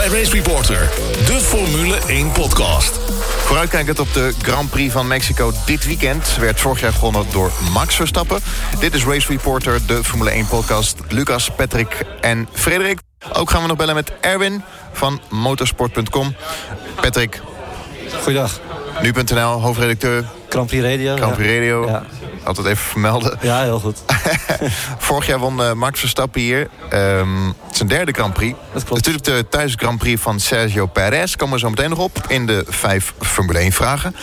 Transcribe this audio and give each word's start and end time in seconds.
bij 0.00 0.08
Race 0.08 0.32
Reporter, 0.32 0.78
de 1.26 1.40
Formule 1.40 1.98
1 2.06 2.32
podcast. 2.32 2.98
Vooruitkijkend 3.20 3.98
op 3.98 4.12
de 4.12 4.34
Grand 4.42 4.70
Prix 4.70 4.92
van 4.92 5.06
Mexico 5.06 5.52
dit 5.66 5.86
weekend... 5.86 6.36
werd 6.36 6.60
vorig 6.60 6.80
jaar 6.80 6.92
gewonnen 6.92 7.26
door 7.32 7.52
Max 7.72 7.94
Verstappen. 7.94 8.40
Dit 8.78 8.94
is 8.94 9.04
Race 9.04 9.28
Reporter, 9.28 9.86
de 9.86 10.04
Formule 10.04 10.30
1 10.30 10.46
podcast. 10.46 10.98
Lucas, 11.08 11.50
Patrick 11.56 12.04
en 12.20 12.48
Frederik. 12.52 12.98
Ook 13.32 13.50
gaan 13.50 13.62
we 13.62 13.68
nog 13.68 13.76
bellen 13.76 13.94
met 13.94 14.12
Erwin 14.20 14.62
van 14.92 15.20
motorsport.com. 15.28 16.34
Patrick. 17.00 17.40
Goeiedag. 18.22 18.60
Nu.nl, 19.02 19.60
hoofdredacteur. 19.60 20.39
Grand 20.50 20.66
Prix 20.66 20.84
Radio. 20.84 21.16
Grand 21.16 21.34
Prix 21.34 21.52
Radio. 21.54 21.86
Ja. 21.86 22.02
Altijd 22.44 22.66
even 22.66 22.84
vermelden. 22.84 23.38
Ja, 23.40 23.62
heel 23.62 23.80
goed. 23.80 24.02
Vorig 24.98 25.26
jaar 25.26 25.38
won 25.38 25.60
uh, 25.60 25.72
Max 25.72 26.00
Verstappen 26.00 26.40
hier. 26.40 26.68
Um, 26.92 27.54
zijn 27.70 27.88
derde 27.88 28.12
Grand 28.12 28.34
Prix. 28.34 28.58
Dat 28.72 28.84
klopt. 28.84 29.06
Natuurlijk 29.06 29.24
de 29.24 29.48
thuis 29.48 29.74
Grand 29.76 29.98
Prix 29.98 30.22
van 30.22 30.40
Sergio 30.40 30.86
Perez. 30.86 31.34
Komen 31.34 31.54
we 31.54 31.60
zo 31.60 31.70
meteen 31.70 31.90
nog 31.90 31.98
op 31.98 32.24
in 32.28 32.46
de 32.46 32.64
vijf 32.68 33.14
Formule 33.20 33.58
1 33.58 33.72
vragen. 33.72 34.14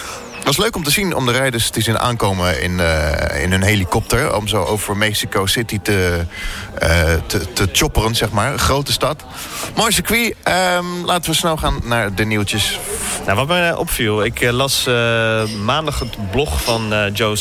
Het 0.48 0.56
was 0.56 0.66
leuk 0.66 0.76
om 0.76 0.84
te 0.84 0.92
zien 0.92 1.16
om 1.16 1.26
de 1.26 1.32
rijders 1.32 1.70
te 1.70 1.82
zien 1.82 2.00
aankomen 2.00 2.62
in, 2.62 2.72
uh, 2.72 3.44
in 3.44 3.52
hun 3.52 3.64
helikopter. 3.64 4.36
Om 4.36 4.48
zo 4.48 4.64
over 4.64 4.98
Mexico 4.98 5.46
City 5.46 5.80
te, 5.80 6.26
uh, 6.84 7.14
te, 7.26 7.54
te 7.54 7.70
chopperen, 7.72 8.16
zeg 8.16 8.32
maar. 8.32 8.52
Een 8.52 8.60
grote 8.60 8.92
stad. 8.92 9.24
Mooi 9.76 9.92
circuit. 9.92 10.36
Um, 10.78 11.06
laten 11.06 11.32
we 11.32 11.38
snel 11.38 11.58
gaan 11.58 11.80
naar 11.84 12.16
de 12.16 12.26
nieuwtjes. 12.26 12.80
Nou, 13.28 13.40
wat 13.40 13.48
mij 13.48 13.76
opviel, 13.76 14.24
ik 14.24 14.42
uh, 14.42 14.52
las 14.52 14.84
maandag 15.64 16.00
het 16.00 16.32
blog 16.32 16.62
van 16.62 16.94
Joe. 17.14 17.38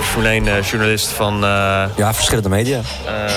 Formule 0.00 0.28
1 0.28 0.62
journalist 0.62 1.08
van... 1.08 1.38
ja, 1.96 2.14
verschillende 2.14 2.48
media. 2.48 2.80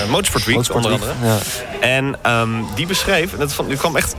Motorsport 0.08 0.44
Week, 0.44 0.56
Motorsport 0.56 0.84
onder 0.84 0.92
andere. 0.92 1.12
Ja. 1.22 1.38
En 1.80 2.32
um, 2.40 2.66
die 2.74 2.86
beschreef, 2.86 3.32
en 3.32 3.38
dat 3.38 3.52
vond, 3.52 3.76
kwam 3.76 3.96
echt 3.96 4.14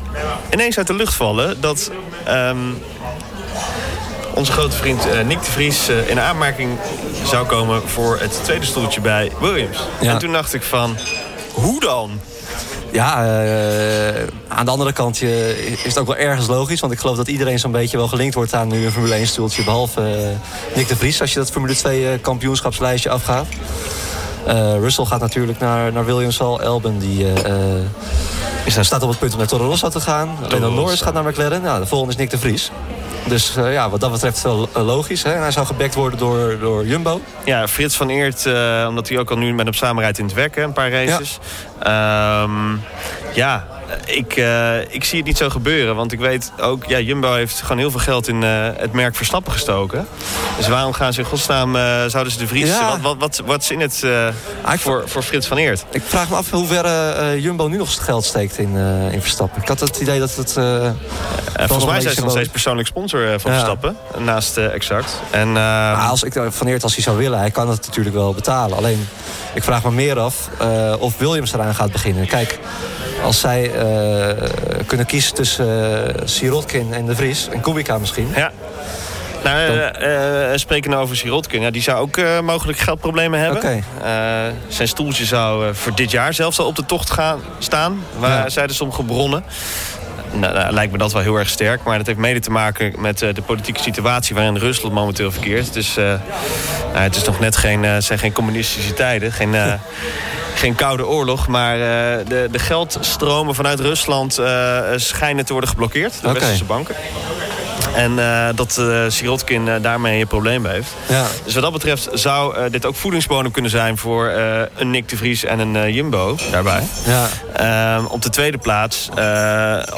ineens 0.53 0.78
uit 0.78 0.88
de 0.88 0.94
lucht 0.94 1.14
vallen... 1.14 1.61
dat... 1.61 1.92
Um, 2.30 2.81
onze 4.33 4.52
grote 4.52 4.76
vriend 4.76 5.08
uh, 5.08 5.22
Nick 5.22 5.44
de 5.44 5.52
Vries 5.52 5.89
uh, 5.89 6.09
in 6.09 6.20
aanmerking 6.20 6.78
zou 7.26 7.45
komen 7.48 7.89
voor 7.89 8.20
het 8.20 8.44
tweede 8.44 8.66
stoeltje 8.66 9.02
bij 9.02 9.31
Williams. 9.39 9.78
Ja. 10.02 10.11
En 10.11 10.17
toen 10.17 10.31
dacht 10.31 10.54
ik 10.54 10.64
van, 10.64 10.98
hoe 11.54 11.80
dan? 11.80 12.20
Ja, 12.92 13.24
uh, 13.24 14.28
aan 14.48 14.66
de 14.66 14.72
andere 14.72 14.94
kant 14.94 15.22
is 15.22 15.84
het 15.84 15.98
ook 15.98 16.08
wel 16.08 16.16
ergens 16.16 16.48
logisch. 16.48 16.80
Want 16.80 16.94
ik 16.94 17.00
geloof 17.00 17.18
dat 17.18 17.28
iedereen 17.28 17.60
zo'n 17.60 17.72
beetje 17.72 17.98
wel 17.98 18.08
gelinkt 18.08 18.36
wordt 18.36 18.54
aan 18.54 18.68
nu 18.68 18.86
een 18.86 18.92
Formule 18.92 19.14
1 19.14 19.28
stoeltje. 19.28 19.64
Behalve 19.64 20.32
Nick 20.76 20.88
de 20.88 20.96
Vries, 20.96 21.22
als 21.22 21.34
je 21.34 21.40
dat 21.40 21.52
Formule 21.52 21.76
2 21.76 22.20
kampioenschapslijstje 22.20 23.10
afgaat. 23.10 23.48
Russell 24.80 25.06
gaat 25.06 25.20
natuurlijk 25.20 25.60
naar, 25.60 25.94
naar 25.94 26.06
Williams 26.06 26.42
al. 26.42 26.62
Elben 26.62 27.00
die... 27.00 27.26
Is 28.66 28.86
staat 28.86 29.04
op 29.04 29.10
het 29.10 29.20
punt 29.20 29.32
om 29.32 29.38
naar 29.38 29.48
Toro 29.48 29.66
Rosso 29.66 29.90
te 29.90 30.00
gaan. 30.00 30.38
Lennon 30.50 30.74
Norris 30.74 31.02
gaat 31.02 31.14
naar 31.14 31.24
McLaren. 31.24 31.62
Nou, 31.62 31.80
de 31.80 31.86
volgende 31.86 32.14
is 32.14 32.20
Nick 32.20 32.30
de 32.30 32.38
Vries. 32.38 32.72
Dus 33.25 33.58
uh, 33.58 33.73
ja, 33.73 33.89
wat 33.89 34.00
dat 34.00 34.11
betreft 34.11 34.41
wel 34.41 34.69
uh, 34.77 34.86
logisch. 34.86 35.23
Hè? 35.23 35.33
En 35.33 35.41
hij 35.41 35.52
zou 35.52 35.66
gebackt 35.66 35.95
worden 35.95 36.19
door, 36.19 36.59
door 36.59 36.86
Jumbo. 36.86 37.22
Ja, 37.45 37.67
Frits 37.67 37.95
van 37.95 38.09
Eert, 38.09 38.45
uh, 38.45 38.86
omdat 38.89 39.09
hij 39.09 39.19
ook 39.19 39.30
al 39.30 39.38
nu 39.38 39.53
met 39.53 39.66
hem 39.66 39.73
samenrijdt 39.73 40.17
in 40.17 40.25
het 40.25 40.33
werken. 40.33 40.64
Een 40.64 40.73
paar 40.73 40.91
races. 40.91 41.39
Ja, 41.83 42.42
um, 42.44 42.81
ja 43.33 43.70
ik, 44.06 44.36
ik 44.89 45.03
zie 45.03 45.17
het 45.17 45.28
niet 45.28 45.38
zo 45.38 45.50
gebeuren. 45.50 45.95
Want 45.95 46.11
ik 46.11 46.20
weet 46.20 46.52
ook, 46.59 46.86
ja, 46.86 47.00
Jumbo 47.00 47.34
heeft 47.34 47.61
gewoon 47.61 47.78
heel 47.78 47.92
veel 47.92 48.00
geld 48.00 48.28
in 48.28 48.42
het 48.42 48.94
merk 48.94 49.16
Verstappen 49.16 49.52
gestoken. 49.52 50.08
Dus 50.58 50.67
waarom 50.67 50.94
gaan 50.94 51.14
ze 51.14 51.20
in 51.20 51.25
godsnaam, 51.25 51.75
zouden 52.09 52.33
ze 52.33 52.38
de 52.38 52.48
Vries... 52.48 52.70
Ja. 52.70 52.89
Wat, 52.89 53.00
wat, 53.02 53.17
wat, 53.17 53.42
wat 53.45 53.61
is 53.61 53.72
in 53.72 53.80
het 53.80 54.03
voor, 54.64 55.03
voor 55.06 55.23
Frits 55.23 55.48
van 55.48 55.58
Eert? 55.58 55.86
Ik 55.92 56.02
vraag 56.06 56.30
me 56.30 56.36
af 56.36 56.50
hoe 56.50 56.67
ver 56.67 57.38
Jumbo 57.39 57.67
nu 57.67 57.78
nog 57.78 58.03
geld 58.06 58.25
steekt 58.25 58.58
in, 58.58 58.75
in 59.11 59.22
Verstappen. 59.22 59.61
Ik 59.61 59.67
had 59.67 59.80
het 59.80 60.00
idee 60.00 60.20
dat 60.20 60.36
het... 60.36 60.53
volgens 61.55 61.86
mij 61.86 62.02
zijn 62.02 62.14
ze 62.14 62.22
nog 62.22 62.31
steeds 62.31 62.50
persoonlijk 62.50 62.88
sponsor 62.88 63.39
van 63.39 63.52
Verstappen. 63.52 63.98
Naast 64.17 64.58
Exact. 64.58 65.21
En, 65.30 65.52
maar 65.52 66.10
als 66.10 66.23
ik 66.23 66.33
van 66.49 66.67
Eert 66.67 66.83
als 66.83 66.93
hij 66.93 67.04
zou 67.04 67.17
willen, 67.17 67.39
hij 67.39 67.52
kan 67.52 67.70
het 67.70 67.86
natuurlijk 67.86 68.16
wel 68.16 68.33
betalen. 68.33 68.77
Alleen, 68.77 69.08
ik 69.54 69.64
vraag 69.64 69.83
me 69.83 69.92
meer 69.92 70.20
af 70.20 70.49
of 70.99 71.17
Williams 71.17 71.54
eraan 71.54 71.76
gaat 71.76 71.92
beginnen. 71.92 72.27
Kijk, 72.27 72.60
als 73.23 73.39
zij 73.39 73.71
uh, 73.76 74.48
kunnen 74.86 75.05
kiezen 75.05 75.33
tussen 75.33 75.67
uh, 75.67 76.21
Sirotkin 76.23 76.93
en 76.93 77.05
De 77.05 77.15
Vries... 77.15 77.49
en 77.49 77.61
Kubica 77.61 77.98
misschien... 77.98 78.27
Ja. 78.36 78.52
Nou, 79.43 79.71
uh, 79.71 80.52
uh, 80.52 80.58
spreken 80.58 80.93
over 80.93 81.17
Sirotkin. 81.17 81.61
Ja, 81.61 81.71
die 81.71 81.81
zou 81.81 81.99
ook 81.99 82.17
uh, 82.17 82.39
mogelijk 82.39 82.77
geldproblemen 82.77 83.39
hebben. 83.39 83.58
Okay. 83.58 83.83
zijn 84.67 84.87
stoeltje 84.87 85.26
zou 85.26 85.76
voor 85.76 85.95
dit 85.95 86.11
jaar 86.11 86.33
zelfs 86.33 86.60
al 86.60 86.65
op 86.65 86.76
de 86.76 86.86
tocht 86.86 87.10
gaan 87.10 87.42
staan. 87.60 88.04
Waar 88.17 88.43
ja. 88.43 88.49
zeiden 88.49 88.76
sommige 88.76 89.04
bronnen. 89.04 89.43
Nou, 90.31 90.54
nou, 90.54 90.73
lijkt 90.73 90.92
me 90.92 90.98
dat 90.98 91.14
wel 91.14 91.21
heel 91.21 91.36
erg 91.36 91.49
sterk. 91.49 91.83
Maar 91.83 91.98
dat 91.98 92.05
heeft 92.05 92.20
mede 92.20 92.39
te 92.39 92.52
maken 92.52 92.93
met 92.98 93.20
de 93.20 93.42
politieke 93.45 93.81
situatie 93.81 94.36
waarin 94.36 94.58
Rusland 94.58 94.93
momenteel 94.93 95.31
verkeert. 95.31 95.73
Dus 95.73 95.95
nou, 95.95 96.20
het 96.92 97.15
is 97.15 97.23
nog 97.23 97.39
net 97.39 97.58
geen, 97.58 98.02
zijn 98.02 98.20
geen 98.20 98.31
communistische 98.31 98.93
tijden. 98.93 99.31
Geen, 99.31 99.55
geen 100.56 100.76
koude 100.76 101.08
oorlog. 101.08 101.48
Maar 101.48 101.78
de, 101.78 102.48
de 102.52 102.60
geldstromen 102.60 103.56
vanuit 103.56 103.80
Rusland 103.80 104.39
schijnen 104.95 105.45
te 105.45 105.52
worden 105.52 105.70
geblokkeerd. 105.70 106.14
Door 106.22 106.30
okay. 106.30 106.42
westerse 106.42 106.66
banken. 106.66 106.95
En 107.96 108.12
uh, 108.12 108.48
dat 108.56 108.78
uh, 108.80 109.04
Sirotkin 109.08 109.68
uh, 109.68 109.74
daarmee 109.82 110.22
een 110.22 110.28
probleem 110.28 110.66
heeft. 110.66 110.94
Ja. 111.08 111.26
Dus 111.44 111.54
wat 111.54 111.64
dat 111.64 111.72
betreft 111.72 112.10
zou 112.14 112.70
dit 112.70 112.86
ook 112.86 112.96
voedingsbodem 112.96 113.52
kunnen 113.52 113.72
zijn... 113.72 113.98
voor 113.98 114.32
een 114.76 114.90
Nick 114.90 115.10
de 115.10 115.18
Vries 115.18 115.44
en 115.44 115.60
een 115.60 115.94
Jumbo 115.94 116.36
daarbij. 116.52 116.84
Ja. 117.06 118.00
op 118.10 118.22
de 118.22 118.30
tweede 118.30 118.58
plaats, 118.58 119.10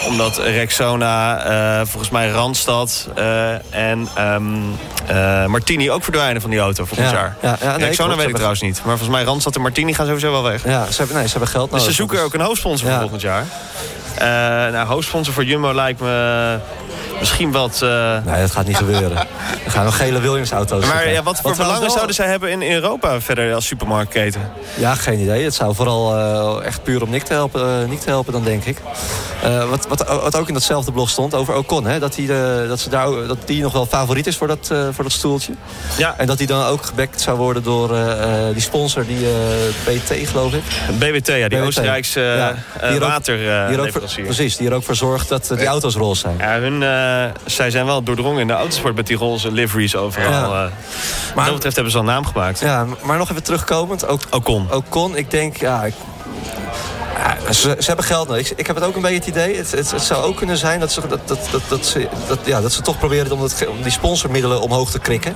omdat 0.07 0.37
Rexona, 0.37 1.85
volgens 1.85 2.11
mij 2.11 2.29
Randstad 2.29 3.07
en 3.69 4.07
um, 4.19 4.75
Martini 5.47 5.91
ook 5.91 6.03
verdwijnen 6.03 6.41
van 6.41 6.49
die 6.49 6.59
auto 6.59 6.85
volgend 6.85 7.09
ja. 7.09 7.15
jaar. 7.15 7.37
Ja, 7.41 7.57
ja, 7.61 7.77
nee, 7.77 7.85
Rexona 7.85 8.15
weet 8.15 8.27
ik 8.27 8.33
trouwens 8.33 8.61
niet. 8.61 8.75
Maar 8.75 8.97
volgens 8.97 9.09
mij 9.09 9.23
Randstad 9.23 9.55
en 9.55 9.61
Martini 9.61 9.93
gaan 9.93 10.05
sowieso 10.05 10.31
wel 10.31 10.43
weg. 10.43 10.63
Ja, 10.63 10.85
ze 10.91 10.97
hebben, 10.97 11.15
nee, 11.15 11.25
ze 11.25 11.31
hebben 11.31 11.49
geld 11.49 11.71
nodig. 11.71 11.85
Dus 11.85 11.95
ze 11.95 12.01
zoeken 12.01 12.21
ook 12.21 12.33
een 12.33 12.41
hoofdsponsor 12.41 12.89
voor 12.89 12.99
volgend 12.99 13.21
jaar. 13.21 13.45
nou, 14.71 14.87
hoofdsponsor 14.87 15.33
voor 15.33 15.43
Jumbo 15.43 15.73
lijkt 15.73 15.99
me 15.99 16.59
misschien 17.23 17.51
wat... 17.51 17.79
Uh... 17.83 18.17
Nee, 18.25 18.41
dat 18.41 18.51
gaat 18.51 18.65
niet 18.65 18.77
gebeuren. 18.77 19.17
Er 19.65 19.71
gaan 19.71 19.85
nog 19.85 19.97
gele 19.97 20.19
Williams-auto's. 20.19 20.85
Maar 20.85 21.09
ja, 21.09 21.23
wat 21.23 21.41
voor 21.41 21.55
belangen 21.55 21.91
zouden 21.91 22.15
zij 22.15 22.27
hebben 22.27 22.49
in 22.49 22.71
Europa 22.71 23.21
verder 23.21 23.53
als 23.53 23.65
supermarktketen? 23.65 24.51
Ja, 24.75 24.95
geen 24.95 25.19
idee. 25.19 25.43
Het 25.43 25.53
zou 25.53 25.75
vooral 25.75 26.15
uh, 26.15 26.65
echt 26.65 26.83
puur 26.83 27.01
om 27.01 27.09
Nick 27.09 27.23
te 27.23 27.33
helpen, 27.33 27.81
uh, 27.81 27.89
Nick 27.89 27.99
te 27.99 28.09
helpen 28.09 28.33
dan, 28.33 28.43
denk 28.43 28.65
ik. 28.65 28.77
wat, 29.69 29.87
wat, 29.87 30.07
wat 30.07 30.35
ook 30.35 30.47
in 30.47 30.53
datzelfde 30.53 30.91
blog 30.91 31.09
stond 31.09 31.33
over 31.33 31.55
Ocon. 31.55 31.85
Hè, 31.85 31.99
dat, 31.99 32.15
hij 32.15 32.25
de, 32.25 32.65
dat, 32.67 32.79
ze 32.79 32.89
daar, 32.89 33.27
dat 33.27 33.37
die 33.45 33.61
nog 33.61 33.73
wel 33.73 33.85
favoriet 33.85 34.27
is 34.27 34.37
voor 34.37 34.47
dat, 34.47 34.73
voor 34.91 35.03
dat 35.03 35.13
stoeltje. 35.13 35.53
Ja. 35.97 36.15
En 36.17 36.27
dat 36.27 36.37
hij 36.37 36.47
dan 36.47 36.65
ook 36.65 36.85
gebackt 36.85 37.21
zou 37.21 37.37
worden 37.37 37.63
door 37.63 37.95
die 38.53 38.61
sponsor, 38.61 39.05
die 39.05 39.27
BT 39.85 40.27
geloof 40.29 40.53
ik. 40.53 40.63
BWT, 40.99 41.27
ja, 41.27 41.33
die 41.33 41.47
BWT. 41.47 41.65
Oostenrijkse 41.65 42.19
ja. 42.81 42.97
waterleverancier. 42.99 44.23
Precies, 44.23 44.57
die 44.57 44.69
er 44.69 44.75
ook 44.75 44.83
voor 44.83 44.95
zorgt 44.95 45.29
dat 45.29 45.53
die 45.57 45.67
auto's 45.67 45.95
roze 45.95 46.19
zijn. 46.19 46.37
Ja, 46.37 46.59
hun 46.59 46.81
zij 47.45 47.71
zijn 47.71 47.85
wel 47.85 48.03
doordrongen 48.03 48.41
in 48.41 48.47
de 48.47 48.53
autosport 48.53 48.95
met 48.95 49.07
die 49.07 49.17
roze 49.17 49.51
liveries 49.51 49.95
overal. 49.95 50.31
Ja. 50.31 50.43
Uh, 50.43 50.49
maar, 50.49 50.69
wat 51.35 51.45
dat 51.45 51.53
betreft 51.53 51.75
hebben 51.75 51.93
ze 51.93 51.99
al 51.99 52.03
naam 52.03 52.25
gemaakt. 52.25 52.59
Ja, 52.59 52.85
maar 53.03 53.17
nog 53.17 53.29
even 53.29 53.43
terugkomend. 53.43 54.07
Ook, 54.07 54.21
Ocon. 54.29 54.71
Ocon, 54.71 55.17
ik 55.17 55.31
denk, 55.31 55.57
ja... 55.57 55.83
Ik, 55.83 55.93
ja, 57.17 57.32
ze, 57.51 57.75
ze, 57.79 57.85
hebben 57.85 58.05
geld 58.05 58.27
nodig. 58.27 58.51
Ik, 58.51 58.59
ik, 58.59 58.67
heb 58.67 58.75
het 58.75 58.85
ook 58.85 58.95
een 58.95 59.01
beetje 59.01 59.17
het 59.17 59.27
idee. 59.27 59.55
Het, 59.55 59.71
het, 59.71 59.91
het 59.91 60.01
zou 60.01 60.23
ook 60.23 60.37
kunnen 60.37 60.57
zijn 60.57 60.79
dat 60.79 60.91
ze, 60.91 61.07
dat, 61.07 61.27
dat, 61.27 61.47
dat, 61.51 61.61
dat 61.67 61.85
ze, 61.85 62.07
dat, 62.27 62.39
ja, 62.45 62.61
dat 62.61 62.71
ze 62.71 62.81
toch 62.81 62.97
proberen 62.97 63.31
om, 63.31 63.39
dat, 63.39 63.65
om 63.67 63.81
die 63.81 63.91
sponsormiddelen 63.91 64.61
omhoog 64.61 64.91
te 64.91 64.99
krikken. 64.99 65.35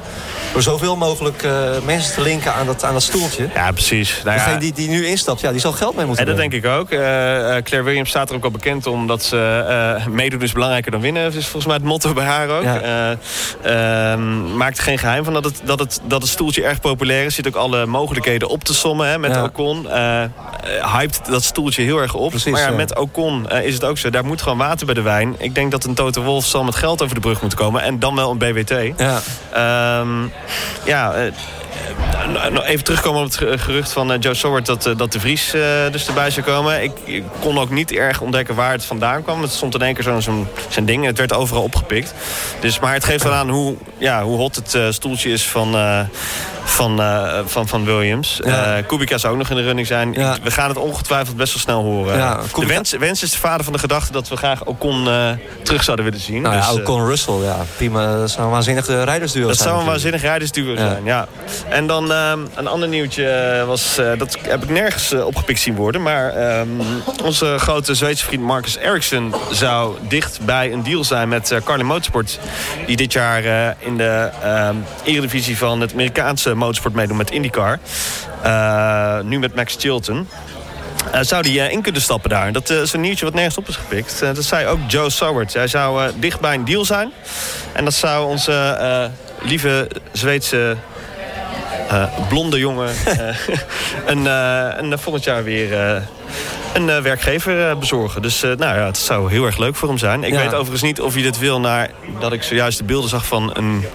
Door 0.53 0.61
zoveel 0.61 0.95
mogelijk 0.95 1.43
uh, 1.43 1.69
mensen 1.85 2.13
te 2.13 2.21
linken 2.21 2.53
aan 2.53 2.65
dat, 2.65 2.83
aan 2.83 2.93
dat 2.93 3.03
stoeltje. 3.03 3.49
Ja, 3.53 3.71
precies. 3.71 4.21
Nou, 4.23 4.37
Degene 4.37 4.53
ja, 4.53 4.59
die, 4.59 4.73
die 4.73 4.89
nu 4.89 5.05
instapt, 5.07 5.41
ja, 5.41 5.51
die 5.51 5.59
zal 5.59 5.71
geld 5.71 5.95
mee 5.95 6.05
moeten 6.05 6.25
En 6.25 6.29
dat 6.29 6.39
denk 6.39 6.53
ik 6.53 6.65
ook. 6.65 6.91
Uh, 6.91 6.99
Claire 6.99 7.83
Williams 7.83 8.09
staat 8.09 8.29
er 8.29 8.35
ook 8.35 8.43
al 8.43 8.51
bekend 8.51 8.87
om 8.87 9.07
dat 9.07 9.23
ze 9.23 9.95
uh, 9.97 10.05
meedoen 10.07 10.41
is 10.41 10.51
belangrijker 10.51 10.91
dan 10.91 11.01
winnen. 11.01 11.23
Dat 11.23 11.33
is 11.33 11.43
volgens 11.43 11.65
mij 11.65 11.75
het 11.75 11.85
motto 11.85 12.13
bij 12.13 12.25
haar 12.25 12.49
ook. 12.49 12.63
Ja. 12.63 14.27
maakt 14.55 14.77
er 14.77 14.83
geen 14.83 14.99
geheim 14.99 15.23
van 15.23 15.33
dat 15.33 15.43
het, 15.43 15.61
dat, 15.63 15.79
het, 15.79 15.99
dat 16.03 16.21
het 16.21 16.31
stoeltje 16.31 16.63
erg 16.63 16.79
populair 16.79 17.25
is. 17.25 17.35
Zitten 17.35 17.53
ook 17.53 17.61
alle 17.61 17.85
mogelijkheden 17.85 18.47
op 18.47 18.63
te 18.63 18.73
sommen 18.73 19.07
hè, 19.07 19.19
met 19.19 19.35
Ja. 19.35 19.43
Ocon. 19.43 19.87
hypt 20.97 21.21
dat 21.25 21.43
stoeltje 21.43 21.83
heel 21.83 21.96
erg 21.97 22.13
op. 22.13 22.29
Precies, 22.29 22.51
maar 22.51 22.61
ja, 22.61 22.71
met 22.71 22.97
Ocon 22.97 23.49
is 23.49 23.73
het 23.73 23.83
ook 23.83 23.97
zo. 23.97 24.09
Daar 24.09 24.25
moet 24.25 24.41
gewoon 24.41 24.57
water 24.57 24.85
bij 24.85 24.95
de 24.95 25.01
wijn. 25.01 25.35
Ik 25.37 25.55
denk 25.55 25.71
dat 25.71 25.83
een 25.83 25.93
Toto 25.93 26.21
Wolf 26.21 26.45
zal 26.45 26.63
met 26.63 26.75
geld 26.75 27.01
over 27.01 27.15
de 27.15 27.21
brug 27.21 27.41
moeten 27.41 27.59
komen. 27.59 27.81
En 27.81 27.99
dan 27.99 28.15
wel 28.15 28.31
een 28.31 28.37
BWT. 28.37 28.93
Ja. 28.97 29.19
Um, 29.99 30.31
ja, 30.83 31.15
uh, 31.15 31.19
nou, 31.19 31.31
even 32.65 32.83
terugkomen 32.83 33.23
op 33.23 33.31
het 33.39 33.61
gerucht 33.61 33.91
van 33.91 34.19
Joe 34.19 34.33
Soward 34.33 34.65
dat, 34.65 34.93
dat 34.97 35.11
de 35.11 35.19
Vries 35.19 35.51
dus 35.91 36.07
erbij 36.07 36.29
zou 36.29 36.45
komen. 36.45 36.83
Ik, 36.83 36.91
ik, 37.03 37.23
kon 37.39 37.59
ook 37.59 37.69
niet 37.69 37.91
erg 37.91 38.21
ontdekken 38.21 38.55
waar 38.55 38.71
het 38.71 38.85
vandaan 38.85 39.23
kwam. 39.23 39.41
Het 39.41 39.51
stond 39.51 39.75
in 39.75 39.81
één 39.81 39.93
keer 39.93 40.03
zo'n 40.03 40.21
zo 40.21 40.47
zijn 40.69 40.85
ding. 40.85 41.05
Het 41.05 41.17
werd 41.17 41.33
overal 41.33 41.63
opgepikt. 41.63 42.13
Dus, 42.59 42.79
maar 42.79 42.93
het 42.93 43.03
geeft 43.03 43.23
wel 43.23 43.33
aan 43.33 43.49
hoe, 43.49 43.75
ja, 43.97 44.23
hoe 44.23 44.37
hot 44.37 44.55
het 44.55 44.95
stoeltje 44.95 45.29
is 45.29 45.47
van, 45.47 45.75
van, 46.63 47.01
uh, 47.01 47.39
van, 47.45 47.67
van 47.67 47.85
Williams. 47.85 48.39
Ja. 48.43 48.81
Kubica 48.81 49.17
zou 49.17 49.33
ook 49.33 49.39
nog 49.39 49.49
in 49.49 49.55
de 49.55 49.61
running 49.61 49.87
zijn. 49.87 50.13
Ja. 50.13 50.37
We 50.43 50.51
gaan 50.51 50.69
het 50.69 50.77
ongetwijfeld 50.77 51.37
best 51.37 51.53
wel 51.53 51.61
snel 51.61 51.83
horen. 51.83 52.17
Ja. 52.17 52.39
De 52.55 52.65
wens, 52.65 52.91
wens, 52.91 53.23
is 53.23 53.31
de 53.31 53.37
vader 53.37 53.63
van 53.63 53.73
de 53.73 53.79
gedachte 53.79 54.11
dat 54.11 54.27
we 54.27 54.35
graag 54.35 54.65
Ocon 54.65 55.07
terug 55.63 55.83
zouden 55.83 56.05
willen 56.05 56.19
zien. 56.19 56.41
Nou 56.41 56.75
dus, 56.75 56.85
Russell, 56.85 57.33
ja, 57.33 57.57
prima. 57.75 58.17
Dat 58.17 58.29
zou 58.29 58.45
een 58.45 58.51
waanzinnige 58.51 59.03
rijdersduo 59.03 59.41
zijn. 59.41 59.57
Dat 59.57 59.65
zou 59.65 59.79
een 59.79 59.85
waanzinnig 59.85 60.21
rijdersduo 60.21 60.75
zijn, 60.75 61.03
ja. 61.03 61.27
En 61.69 61.87
dan 61.87 62.11
ehm, 62.11 62.39
een 62.55 62.67
ander 62.67 62.87
nieuwtje 62.87 63.63
was, 63.67 63.95
dat 64.17 64.37
heb 64.41 64.63
ik 64.63 64.69
nergens 64.69 65.13
opgepikt 65.13 65.59
zien 65.59 65.75
worden. 65.75 66.01
Maar 66.01 66.59
um, 66.59 66.81
onze 67.23 67.55
grote 67.57 67.95
Zweedse 67.95 68.25
vriend 68.25 68.43
Marcus 68.43 68.77
Ericsson 68.77 69.33
zou 69.51 69.95
dicht 70.07 70.39
bij 70.45 70.71
een 70.73 70.83
deal 70.83 71.03
zijn 71.03 71.29
met 71.29 71.59
Carlin 71.63 71.85
Motorsport. 71.85 72.39
Die 72.85 72.95
dit 72.95 73.13
jaar 73.13 73.75
in 73.79 73.97
de 73.97 74.29
um, 74.69 74.85
eredivisie 75.03 75.57
van 75.57 75.81
het 75.81 75.93
Amerikaanse 75.93 76.53
motorsport 76.55 76.93
meedoen 76.93 77.17
met 77.17 77.31
IndyCar. 77.31 77.79
Uh, 78.45 79.19
nu 79.19 79.39
met 79.39 79.55
Max 79.55 79.75
Chilton. 79.79 80.27
Uh, 81.13 81.19
zou 81.21 81.43
die 81.43 81.59
uh, 81.59 81.71
in 81.71 81.81
kunnen 81.81 82.01
stappen 82.01 82.29
daar? 82.29 82.51
Dat 82.51 82.69
is 82.69 82.93
een 82.93 83.01
nieuwtje 83.01 83.25
wat 83.25 83.33
nergens 83.33 83.57
op 83.57 83.67
is 83.67 83.75
gepikt. 83.75 84.19
dat 84.19 84.43
zei 84.43 84.67
ook 84.67 84.79
Joe 84.87 85.09
Soward. 85.09 85.53
Hij 85.53 85.67
zou 85.67 86.11
dicht 86.19 86.39
bij 86.39 86.53
een 86.53 86.65
deal 86.65 86.85
zijn. 86.85 87.11
En 87.73 87.83
dat 87.83 87.93
zou 87.93 88.27
onze 88.27 89.09
lieve 89.41 89.87
Zweedse 90.11 90.77
blonde 92.29 92.57
jongen 92.57 92.89
een, 94.05 94.25
een, 94.25 94.99
volgend 94.99 95.23
jaar 95.23 95.43
weer 95.43 96.01
een 96.73 96.87
uh, 96.87 96.97
werkgever 96.97 97.69
uh, 97.69 97.75
bezorgen. 97.75 98.21
Dus 98.21 98.43
uh, 98.43 98.55
nou 98.55 98.77
ja, 98.77 98.85
het 98.85 98.97
zou 98.97 99.29
heel 99.29 99.45
erg 99.45 99.57
leuk 99.57 99.75
voor 99.75 99.87
hem 99.87 99.97
zijn. 99.97 100.23
Ik 100.23 100.33
weet 100.33 100.53
overigens 100.53 100.81
niet 100.81 101.01
of 101.01 101.13
hij 101.13 101.23
dit 101.23 101.37
wil 101.37 101.59
naar 101.59 101.89
dat 102.19 102.33
ik 102.33 102.43
zojuist 102.43 102.77
de 102.77 102.83
beelden 102.83 103.09
zag 103.09 103.25
van 103.25 103.51
een 103.53 103.85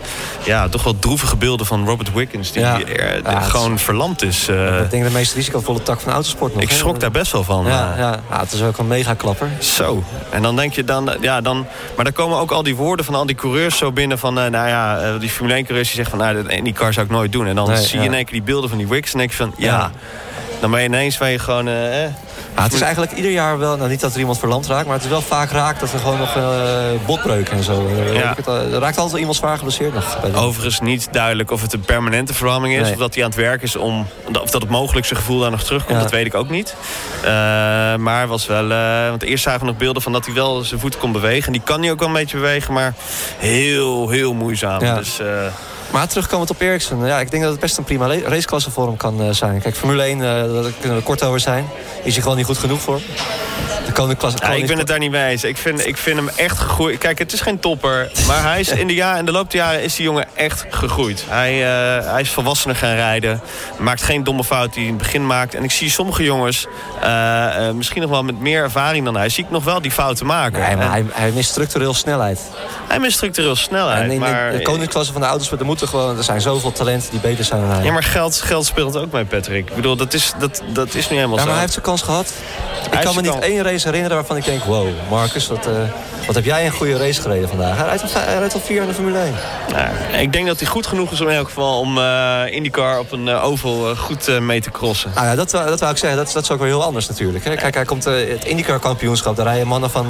ja, 0.44 0.68
toch 0.68 0.82
wel 0.82 0.98
droevige 0.98 1.36
beelden 1.36 1.66
van 1.66 1.86
Robert 1.86 2.12
Wickens. 2.12 2.52
Die, 2.52 2.62
ja. 2.62 3.40
gewoon 3.40 3.78
verlamd 3.78 4.22
is. 4.22 4.48
ik 4.82 4.90
denk 4.90 5.04
de 5.04 5.10
meest 5.10 5.34
risicovolle 5.34 5.82
tak 5.82 6.00
van 6.00 6.12
autosport 6.12 6.54
nog. 6.54 6.62
Ik 6.62 6.70
schrok 6.70 7.00
daar 7.00 7.10
best 7.10 7.32
wel 7.32 7.44
van. 7.44 7.64
Ja, 7.66 7.94
ja. 7.96 8.20
het 8.28 8.52
is 8.52 8.62
ook 8.62 8.78
een 8.78 8.86
mega 8.86 9.14
klapper. 9.14 9.48
Zo. 9.58 10.04
En 10.30 10.42
dan 10.42 10.56
denk 10.56 10.72
je 10.72 10.84
dan, 10.84 11.16
ja, 11.20 11.40
dan. 11.40 11.66
Maar 11.96 12.04
dan 12.04 12.14
komen 12.14 12.38
ook 12.38 12.50
al 12.50 12.62
die 12.62 12.76
woorden 12.76 13.04
van 13.04 13.14
al 13.14 13.26
die 13.26 13.36
coureurs 13.36 13.76
zo 13.76 13.92
binnen 13.92 14.18
van, 14.18 14.34
nou 14.34 14.50
ja, 14.50 15.18
die 15.18 15.30
Formule 15.30 15.54
1 15.54 15.64
coureurs 15.64 15.92
die 15.92 16.04
zeggen 16.04 16.18
van, 16.18 16.46
nou, 16.46 16.62
die 16.62 16.72
car 16.72 16.92
zou 16.92 17.06
ik 17.06 17.12
nooit 17.12 17.32
doen. 17.32 17.46
En 17.46 17.54
dan 17.54 17.68
nee, 17.68 17.82
zie 17.82 17.98
je 17.98 18.04
in 18.04 18.14
één 18.14 18.24
keer 18.24 18.32
die 18.32 18.42
beelden 18.42 18.68
van 18.68 18.78
die 18.78 18.88
Wickens 18.88 19.12
en 19.12 19.18
denk 19.18 19.30
je 19.30 19.36
van, 19.36 19.54
ja. 19.56 19.90
Dan 20.62 20.70
ben 20.70 20.80
je 20.80 20.86
ineens 20.86 21.18
waar 21.18 21.30
je 21.30 21.38
gewoon... 21.38 21.68
Eh, 21.68 22.02
ja, 22.56 22.62
het 22.62 22.72
is 22.72 22.80
eigenlijk 22.80 23.12
ieder 23.12 23.30
jaar 23.30 23.58
wel, 23.58 23.76
nou 23.76 23.88
niet 23.88 24.00
dat 24.00 24.12
er 24.12 24.18
iemand 24.18 24.38
verlamd 24.38 24.66
raakt... 24.66 24.86
maar 24.86 24.94
het 24.94 25.04
is 25.04 25.10
wel 25.10 25.20
vaak 25.20 25.50
raakt 25.50 25.80
dat 25.80 25.92
er 25.92 25.98
gewoon 25.98 26.18
nog 26.18 26.36
uh, 26.36 26.44
botbreuken 27.06 27.56
en 27.56 27.62
zo. 27.62 27.86
Eh, 27.86 28.14
ja. 28.14 28.34
Het, 28.36 28.46
er 28.46 28.78
raakt 28.78 28.98
altijd 28.98 29.18
iemand 29.18 29.36
zwaar 29.36 29.56
geblesseerd 29.56 29.94
nog. 29.94 30.18
Overigens 30.34 30.80
niet 30.80 31.08
duidelijk 31.12 31.50
of 31.50 31.62
het 31.62 31.72
een 31.72 31.80
permanente 31.80 32.34
verlamming 32.34 32.74
is... 32.74 32.90
of 32.90 32.96
dat 32.96 33.14
hij 33.14 33.24
aan 33.24 33.30
het 33.30 33.38
werk 33.38 33.62
is 33.62 33.76
om... 33.76 34.06
of 34.42 34.50
dat 34.50 34.62
het 34.62 34.70
mogelijk 34.70 35.06
zijn 35.06 35.18
gevoel 35.18 35.40
daar 35.40 35.50
nog 35.50 35.62
terugkomt, 35.62 36.00
dat 36.00 36.10
weet 36.10 36.26
ik 36.26 36.34
ook 36.34 36.50
niet. 36.50 36.74
Uh, 37.20 37.28
maar 37.96 38.26
was 38.26 38.46
wel... 38.46 38.68
want 39.08 39.22
eerst 39.22 39.44
zagen 39.44 39.60
we 39.60 39.66
nog 39.66 39.76
beelden 39.76 40.02
van 40.02 40.12
dat 40.12 40.24
hij 40.24 40.34
wel 40.34 40.62
zijn 40.64 40.80
voet 40.80 40.98
kon 40.98 41.12
bewegen. 41.12 41.46
En 41.46 41.52
die 41.52 41.62
kan 41.64 41.82
hij 41.82 41.90
ook 41.90 41.98
wel 41.98 42.08
een 42.08 42.14
beetje 42.14 42.36
bewegen, 42.36 42.72
maar 42.72 42.94
heel, 43.38 44.08
heel 44.08 44.34
moeizaam. 44.34 44.78
Dus... 44.78 45.20
Maar 45.92 46.08
terugkomend 46.08 46.50
op 46.50 46.60
Ericsson. 46.60 47.06
Ja, 47.06 47.20
ik 47.20 47.30
denk 47.30 47.42
dat 47.42 47.52
het 47.52 47.60
best 47.60 47.76
een 47.76 47.84
prima 47.84 48.06
raceklasse 48.06 48.70
voor 48.70 48.86
hem 48.86 48.96
kan 48.96 49.22
uh, 49.22 49.30
zijn. 49.30 49.60
Kijk, 49.60 49.76
Formule 49.76 50.02
1, 50.02 50.18
uh, 50.18 50.24
daar 50.24 50.72
kunnen 50.80 50.98
we 50.98 51.04
kort 51.04 51.22
over 51.22 51.40
zijn. 51.40 51.66
Is 52.02 52.12
hij 52.12 52.22
gewoon 52.22 52.36
niet 52.36 52.46
goed 52.46 52.58
genoeg 52.58 52.80
voor. 52.80 53.00
De 53.86 53.92
koninkklasse, 53.92 54.38
ja, 54.40 54.50
ik 54.50 54.66
ben 54.66 54.78
het 54.78 54.86
daar 54.86 54.98
niet 54.98 55.10
mee 55.10 55.30
eens. 55.30 55.44
Ik 55.44 55.56
vind, 55.56 55.86
ik 55.86 55.96
vind 55.96 56.16
hem 56.16 56.28
echt 56.28 56.58
gegroeid. 56.58 56.98
Kijk, 56.98 57.18
het 57.18 57.32
is 57.32 57.40
geen 57.40 57.58
topper. 57.58 58.10
Maar 58.26 58.42
hij 58.42 58.60
is 58.60 58.68
in, 58.68 58.86
de 58.86 58.94
jaren, 58.94 59.18
in 59.18 59.24
de 59.24 59.32
loop 59.32 59.50
der 59.50 59.60
jaren 59.60 59.82
is 59.82 59.96
die 59.96 60.04
jongen 60.04 60.26
echt 60.34 60.64
gegroeid. 60.70 61.24
Hij, 61.28 61.54
uh, 61.54 62.10
hij 62.10 62.20
is 62.20 62.30
volwassener 62.30 62.76
gaan 62.76 62.94
rijden. 62.94 63.40
Maakt 63.78 64.02
geen 64.02 64.24
domme 64.24 64.44
fout 64.44 64.74
die 64.74 64.82
hij 64.82 64.92
in 64.92 64.94
het 64.94 65.02
begin 65.02 65.26
maakt. 65.26 65.54
En 65.54 65.64
ik 65.64 65.70
zie 65.70 65.90
sommige 65.90 66.22
jongens, 66.22 66.66
misschien 67.74 68.02
nog 68.02 68.10
wel 68.10 68.22
met 68.22 68.40
meer 68.40 68.62
ervaring 68.62 69.04
dan 69.04 69.16
hij... 69.16 69.28
zie 69.28 69.44
ik 69.44 69.50
nog 69.50 69.64
wel 69.64 69.80
die 69.82 69.90
fouten 69.90 70.26
maken. 70.26 70.60
Nee, 70.60 70.76
maar 70.76 70.90
hij, 70.90 71.04
hij 71.12 71.30
mist 71.30 71.50
structureel 71.50 71.94
snelheid. 71.94 72.40
Hij 72.88 72.98
mist 72.98 73.16
structureel 73.16 73.56
snelheid. 73.56 74.02
En 74.02 74.10
in 74.10 74.20
maar... 74.20 74.50
de, 74.50 74.56
de 74.56 74.62
koningsklasse 74.62 75.12
van 75.12 75.20
de 75.20 75.26
auto's, 75.26 75.50
er 75.50 75.64
moeten 75.64 75.88
gewoon, 75.88 76.16
er 76.18 76.24
zijn 76.24 76.40
zoveel 76.40 76.72
talenten 76.72 77.10
die 77.10 77.20
beter 77.20 77.44
zijn 77.44 77.60
dan 77.60 77.70
hij. 77.70 77.84
Ja, 77.84 77.92
maar 77.92 78.02
geld, 78.02 78.40
geld 78.40 78.66
speelt 78.66 78.96
ook 78.96 79.12
mee, 79.12 79.24
Patrick. 79.24 79.68
Ik 79.68 79.74
bedoel, 79.74 79.96
dat 79.96 80.14
is, 80.14 80.32
dat, 80.38 80.62
dat 80.72 80.94
is 80.94 81.08
nu 81.08 81.16
helemaal 81.16 81.36
ja, 81.36 81.42
zo. 81.42 81.46
maar 81.46 81.52
hij 81.52 81.60
heeft 81.60 81.72
zijn 81.72 81.84
kans 81.84 82.02
gehad. 82.02 82.32
Ik 82.90 83.00
kan 83.00 83.14
me 83.14 83.20
niet 83.20 83.38
één 83.38 83.62
race 83.62 83.86
herinneren 83.86 84.16
waarvan 84.16 84.36
ik 84.36 84.44
denk... 84.44 84.64
wow, 84.64 84.88
Marcus, 85.10 85.46
wat, 85.46 85.66
uh, 85.66 85.74
wat 86.26 86.34
heb 86.34 86.44
jij 86.44 86.66
een 86.66 86.72
goede 86.72 86.96
race 86.96 87.20
gereden 87.20 87.48
vandaag. 87.48 87.76
Hij 87.76 87.86
rijdt 87.86 88.02
al, 88.02 88.08
hij 88.12 88.38
rijdt 88.38 88.54
al 88.54 88.60
vier 88.60 88.82
in 88.82 88.88
de 88.88 88.94
Formule 88.94 89.18
1. 89.18 89.34
Ja, 89.68 90.18
ik 90.18 90.32
denk 90.32 90.46
dat 90.46 90.60
hij 90.60 90.68
goed 90.68 90.86
genoeg 90.86 91.12
is 91.12 91.20
om 91.20 91.28
in 91.28 91.36
elk 91.36 91.46
geval... 91.46 91.78
om 91.78 91.98
uh, 91.98 92.42
IndyCar 92.50 92.98
op 92.98 93.12
een 93.12 93.26
uh, 93.26 93.44
oval 93.44 93.96
goed 93.96 94.40
mee 94.40 94.60
te 94.60 94.70
crossen. 94.70 95.10
Ah, 95.14 95.24
ja, 95.24 95.34
dat, 95.34 95.50
dat 95.50 95.80
wou 95.80 95.92
ik 95.92 95.98
zeggen. 95.98 96.18
Dat, 96.18 96.32
dat 96.32 96.42
is 96.42 96.50
ook 96.50 96.58
weer 96.58 96.68
heel 96.68 96.82
anders 96.82 97.08
natuurlijk. 97.08 97.44
Hè. 97.44 97.54
Kijk, 97.54 97.74
hij 97.74 97.84
komt 97.84 98.04
het 98.04 98.44
IndyCar 98.44 98.78
kampioenschap. 98.78 99.36
Daar 99.36 99.46
rijden 99.46 99.66
mannen 99.66 99.90
van, 99.90 100.06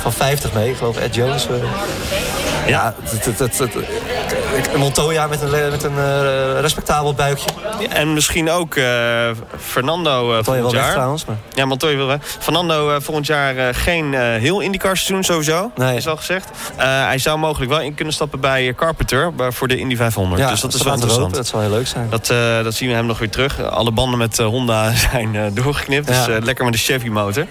van 0.00 0.12
50 0.12 0.52
mee. 0.52 0.70
Ik 0.70 0.76
geloof 0.76 0.96
Ed 0.96 1.14
Jones... 1.14 1.46
Ja, 2.66 2.94
het, 3.04 3.62
het, 4.68 4.76
Montoya 4.76 5.26
met 5.26 5.42
een, 5.42 5.70
met 5.70 5.82
een 5.82 5.96
uh, 5.96 6.60
respectabel 6.60 7.14
buikje. 7.14 7.48
en 7.88 8.14
misschien 8.14 8.50
ook 8.50 8.74
uh, 8.74 8.84
Fernando 9.58 10.42
volgend 10.42 10.70
jaar. 10.70 10.92
trouwens. 10.92 11.24
Maar... 11.24 11.36
Ja, 11.54 11.64
Montoya 11.64 11.96
wil 11.96 12.06
weg. 12.06 12.18
Fernando 12.38 13.00
volgend 13.00 13.26
jaar 13.26 13.74
geen 13.74 14.14
heel 14.14 14.60
IndyCar 14.60 14.96
seizoen 14.96 15.24
sowieso. 15.24 15.70
Nee. 15.74 15.96
Is 15.96 16.06
al 16.06 16.16
gezegd. 16.16 16.48
hij 16.76 17.18
zou 17.18 17.38
mogelijk 17.38 17.70
wel 17.70 17.80
in 17.80 17.94
kunnen 17.94 18.14
stappen 18.14 18.40
bij 18.40 18.74
Carpenter 18.76 19.32
voor 19.48 19.68
de 19.68 19.76
Indy 19.76 19.96
500. 19.96 20.40
Ja, 20.40 20.50
dus 20.50 20.60
dat 20.60 20.74
is 20.74 20.82
wel 20.82 20.92
interessant. 20.92 21.34
Dat 21.34 21.46
zou 21.46 21.62
heel 21.62 21.72
leuk 21.72 21.86
zijn. 21.86 22.10
Dat, 22.10 22.26
dat 22.64 22.74
zien 22.74 22.88
we 22.88 22.94
hem 22.94 23.06
nog 23.06 23.18
weer 23.18 23.30
terug. 23.30 23.62
Alle 23.62 23.90
banden 23.90 24.18
met 24.18 24.38
Honda 24.38 24.92
zijn 25.10 25.54
doorgeknipt. 25.54 26.06
Dus 26.06 26.26
lekker 26.26 26.64
met 26.64 26.72
de 26.72 26.78
Chevy 26.78 27.08
motor. 27.08 27.46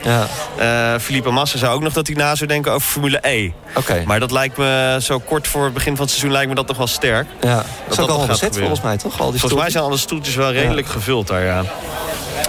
Ja. 0.57 0.99
Felipe 0.99 1.29
Massa 1.29 1.57
zou 1.57 1.75
ook 1.75 1.81
nog 1.81 1.93
dat 1.93 2.07
hij 2.07 2.15
na 2.15 2.35
zou 2.35 2.49
denken 2.49 2.71
over 2.71 2.87
Formule 2.87 3.19
E. 3.21 3.51
Oké. 3.75 4.03
Maar 4.05 4.19
dat 4.19 4.31
lijkt 4.31 4.57
me 4.57 4.97
zo 5.01 5.19
kort 5.19 5.47
voor 5.47 5.63
het 5.63 5.73
begin 5.73 5.95
van 5.95 6.01
het 6.01 6.09
seizoen 6.09 6.31
lijkt 6.31 6.49
me 6.49 6.55
dat 6.55 6.67
nog 6.67 6.77
wel 6.77 6.87
sterk. 6.99 7.27
Ja, 7.41 7.55
dat, 7.55 7.65
dat 7.87 7.97
is 7.97 8.03
ook 8.03 8.09
al 8.09 8.19
gezet 8.19 8.57
volgens 8.57 8.81
mij, 8.81 8.97
toch? 8.97 9.19
Al 9.19 9.31
die 9.31 9.39
volgens 9.39 9.61
mij 9.61 9.69
zijn 9.69 9.83
alle 9.83 9.97
stoeltjes 9.97 10.35
wel 10.35 10.51
redelijk 10.51 10.87
gevuld 10.87 11.27
daar, 11.27 11.43
ja. 11.43 11.63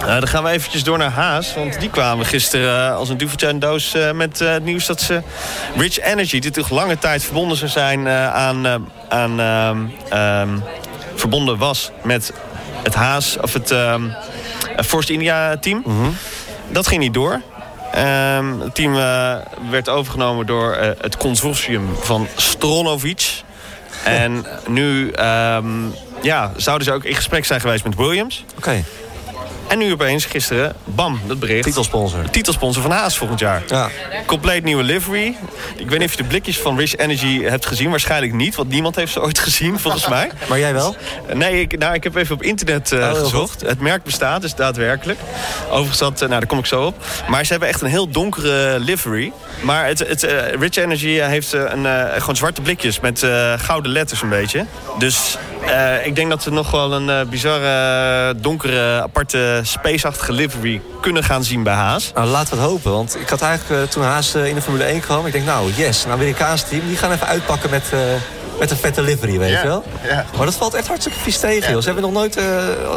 Uh, 0.01 0.07
dan 0.07 0.27
gaan 0.27 0.43
we 0.43 0.49
eventjes 0.49 0.83
door 0.83 0.97
naar 0.97 1.11
Haas. 1.11 1.53
Want 1.55 1.79
die 1.79 1.89
kwamen 1.89 2.25
gisteren 2.25 2.89
uh, 2.89 2.95
als 2.95 3.09
een 3.09 3.17
duveltje 3.17 3.57
doos 3.57 3.95
uh, 3.95 4.11
met 4.11 4.39
het 4.39 4.63
nieuws 4.63 4.85
dat 4.85 5.01
ze 5.01 5.21
Rich 5.75 5.99
Energy... 5.99 6.39
die 6.39 6.51
toch 6.51 6.69
lange 6.69 6.97
tijd 6.97 7.23
verbonden 7.23 7.57
zou 7.57 7.71
zijn 7.71 8.07
aan... 8.09 8.87
aan 9.09 9.39
um, 9.39 10.63
verbonden 11.15 11.57
was 11.57 11.91
met 12.03 12.33
het 12.83 12.93
Haas... 12.93 13.37
of 13.41 13.53
het 13.53 13.71
um, 13.71 14.13
Force 14.85 15.13
India 15.13 15.57
team. 15.57 15.81
-hmm. 15.85 16.15
Dat 16.69 16.87
ging 16.87 17.01
niet 17.01 17.13
door. 17.13 17.41
Het 17.91 18.75
team 18.75 18.93
werd 19.69 19.89
overgenomen 19.89 20.45
door 20.45 20.75
het 21.01 21.17
consortium 21.17 21.89
van 22.01 22.27
Stronovic. 22.35 23.43
En 24.03 24.45
nu 24.67 25.11
um, 25.19 25.93
ja, 26.21 26.51
zouden 26.55 26.87
ze 26.87 26.93
ook 26.93 27.03
in 27.03 27.15
gesprek 27.15 27.45
zijn 27.45 27.61
geweest 27.61 27.83
met 27.83 27.95
Williams. 27.95 28.45
Oké. 28.57 28.83
En 29.71 29.77
nu 29.77 29.91
opeens 29.91 30.25
gisteren, 30.25 30.75
bam, 30.83 31.19
dat 31.27 31.39
bericht. 31.39 31.63
Titelsponsor. 31.63 32.29
Titelsponsor 32.29 32.81
van 32.81 32.91
Haas 32.91 33.17
volgend 33.17 33.39
jaar. 33.39 33.63
Ja. 33.67 33.89
Compleet 34.25 34.63
nieuwe 34.63 34.83
livery. 34.83 35.35
Ik 35.75 35.89
weet 35.89 35.99
niet 35.99 36.07
of 36.07 36.15
je 36.15 36.21
de 36.21 36.27
blikjes 36.27 36.59
van 36.59 36.77
Rich 36.77 36.95
Energy 36.95 37.41
hebt 37.43 37.65
gezien. 37.65 37.89
Waarschijnlijk 37.89 38.33
niet, 38.33 38.55
want 38.55 38.69
niemand 38.69 38.95
heeft 38.95 39.11
ze 39.11 39.21
ooit 39.21 39.39
gezien, 39.39 39.79
volgens 39.79 40.07
mij. 40.07 40.31
Maar 40.49 40.59
jij 40.59 40.73
wel? 40.73 40.95
Nee, 41.33 41.61
ik, 41.61 41.77
nou, 41.77 41.93
ik 41.93 42.03
heb 42.03 42.15
even 42.15 42.35
op 42.35 42.43
internet 42.43 42.91
uh, 42.91 42.99
oh, 42.99 43.19
gezocht. 43.19 43.61
Het 43.61 43.79
merk 43.79 44.03
bestaat, 44.03 44.41
dus 44.41 44.55
daadwerkelijk. 44.55 45.19
Overigens, 45.69 45.97
dat, 45.97 46.19
nou, 46.19 46.29
daar 46.29 46.45
kom 46.45 46.59
ik 46.59 46.65
zo 46.65 46.85
op. 46.85 47.05
Maar 47.27 47.45
ze 47.45 47.51
hebben 47.51 47.69
echt 47.69 47.81
een 47.81 47.89
heel 47.89 48.09
donkere 48.09 48.79
livery. 48.79 49.31
Maar 49.61 49.85
het, 49.85 49.99
het, 49.99 50.23
uh, 50.23 50.53
Rich 50.59 50.75
Energy 50.75 51.19
heeft 51.19 51.53
uh, 51.53 51.61
een, 51.61 51.85
gewoon 52.21 52.35
zwarte 52.35 52.61
blikjes 52.61 52.99
met 52.99 53.25
gouden 53.55 53.91
letters 53.91 54.21
een 54.21 54.29
beetje. 54.29 54.65
Dus 54.97 55.37
ik 56.03 56.15
denk 56.15 56.29
dat 56.29 56.43
we 56.43 56.51
nog 56.51 56.71
wel 56.71 56.93
een 56.93 57.29
bizarre, 57.29 58.35
donkere, 58.35 59.01
aparte 59.01 59.59
spaceachtige 59.63 60.31
livery 60.31 60.81
kunnen 61.01 61.23
gaan 61.23 61.43
zien 61.43 61.63
bij 61.63 61.73
Haas. 61.73 62.11
Nou, 62.15 62.27
laten 62.27 62.55
we 62.55 62.61
het 62.61 62.69
hopen. 62.69 62.91
Want 62.91 63.17
ik 63.19 63.29
had 63.29 63.41
eigenlijk 63.41 63.91
toen 63.91 64.03
Haas 64.03 64.35
in 64.35 64.55
de 64.55 64.61
Formule 64.61 64.83
1 64.83 64.99
kwam... 64.99 65.25
ik 65.25 65.31
denk, 65.31 65.45
nou, 65.45 65.71
yes, 65.75 66.05
een 66.05 66.11
Amerikaans 66.11 66.63
team... 66.63 66.87
die 66.87 66.97
gaan 66.97 67.11
even 67.11 67.27
uitpakken 67.27 67.69
met, 67.69 67.83
met 68.61 68.71
een 68.71 68.77
vette 68.77 69.01
livery, 69.01 69.39
weet 69.39 69.49
je 69.61 69.67
wel. 69.67 69.83
ja. 70.07 70.25
Maar 70.37 70.45
dat 70.45 70.55
valt 70.55 70.73
echt 70.73 70.87
hartstikke 70.87 71.19
vies 71.19 71.39
tegen, 71.39 71.71
joh. 71.71 71.79
Ze 71.79 71.85
hebben 71.85 72.03
nog 72.03 72.13
nooit 72.13 72.37
eh, 72.37 72.45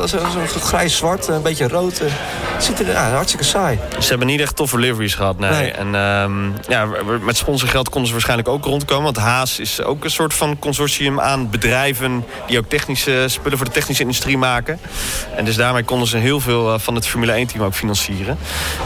zo'n 0.04 0.20
zo 0.52 0.60
grijs-zwart, 0.60 1.28
een 1.28 1.42
beetje 1.42 1.68
rood. 1.68 1.98
eh. 1.98 2.06
Het 2.54 2.64
ziet 2.64 2.80
er 2.80 2.96
hartstikke 2.96 3.44
saai. 3.44 3.78
Ze 4.00 4.08
hebben 4.08 4.26
niet 4.26 4.40
echt 4.40 4.56
toffe 4.56 4.78
liveries 4.78 5.14
gehad, 5.14 5.38
nee. 5.38 5.50
Nee. 5.50 5.70
En 5.70 5.94
ehm, 5.94 6.50
ja, 6.68 6.88
met 7.20 7.36
sponsorgeld 7.36 7.88
konden 7.88 8.06
ze 8.06 8.12
waarschijnlijk 8.12 8.48
ook 8.48 8.64
rondkomen. 8.64 9.04
Want 9.04 9.16
Haas 9.16 9.58
is 9.58 9.82
ook 9.82 10.04
een 10.04 10.10
soort 10.10 10.34
van 10.34 10.58
consortium 10.58 11.20
aan 11.20 11.50
bedrijven... 11.50 12.24
die 12.46 12.58
ook 12.58 12.68
technische 12.68 13.24
spullen 13.26 13.58
voor 13.58 13.66
de 13.66 13.72
technische 13.72 14.02
industrie 14.02 14.38
maken. 14.38 14.78
En 15.36 15.44
dus 15.44 15.56
daarmee 15.56 15.82
konden 15.84 16.08
ze 16.08 16.16
heel 16.16 16.40
veel 16.40 16.72
eh, 16.74 16.78
van 16.78 16.94
het 16.94 17.06
Formule 17.06 17.46
1-team 17.46 17.62
ook 17.64 17.74
financieren. 17.74 18.38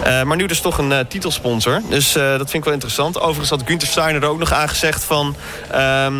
Eh, 0.05 0.23
maar 0.23 0.37
nu 0.37 0.47
dus 0.47 0.61
toch 0.61 0.79
een 0.79 0.93
eh, 0.93 0.99
titelsponsor. 1.09 1.81
Dus 1.89 2.17
eh, 2.17 2.23
dat 2.23 2.37
vind 2.39 2.55
ik 2.55 2.65
wel 2.65 2.73
interessant. 2.73 3.21
Overigens 3.21 3.51
had 3.51 3.63
Günther 3.65 3.89
Steiner 3.89 4.23
er 4.23 4.29
ook 4.29 4.39
nog 4.39 4.53
aangezegd 4.53 5.05
van... 5.05 5.37
ehm, 5.71 6.15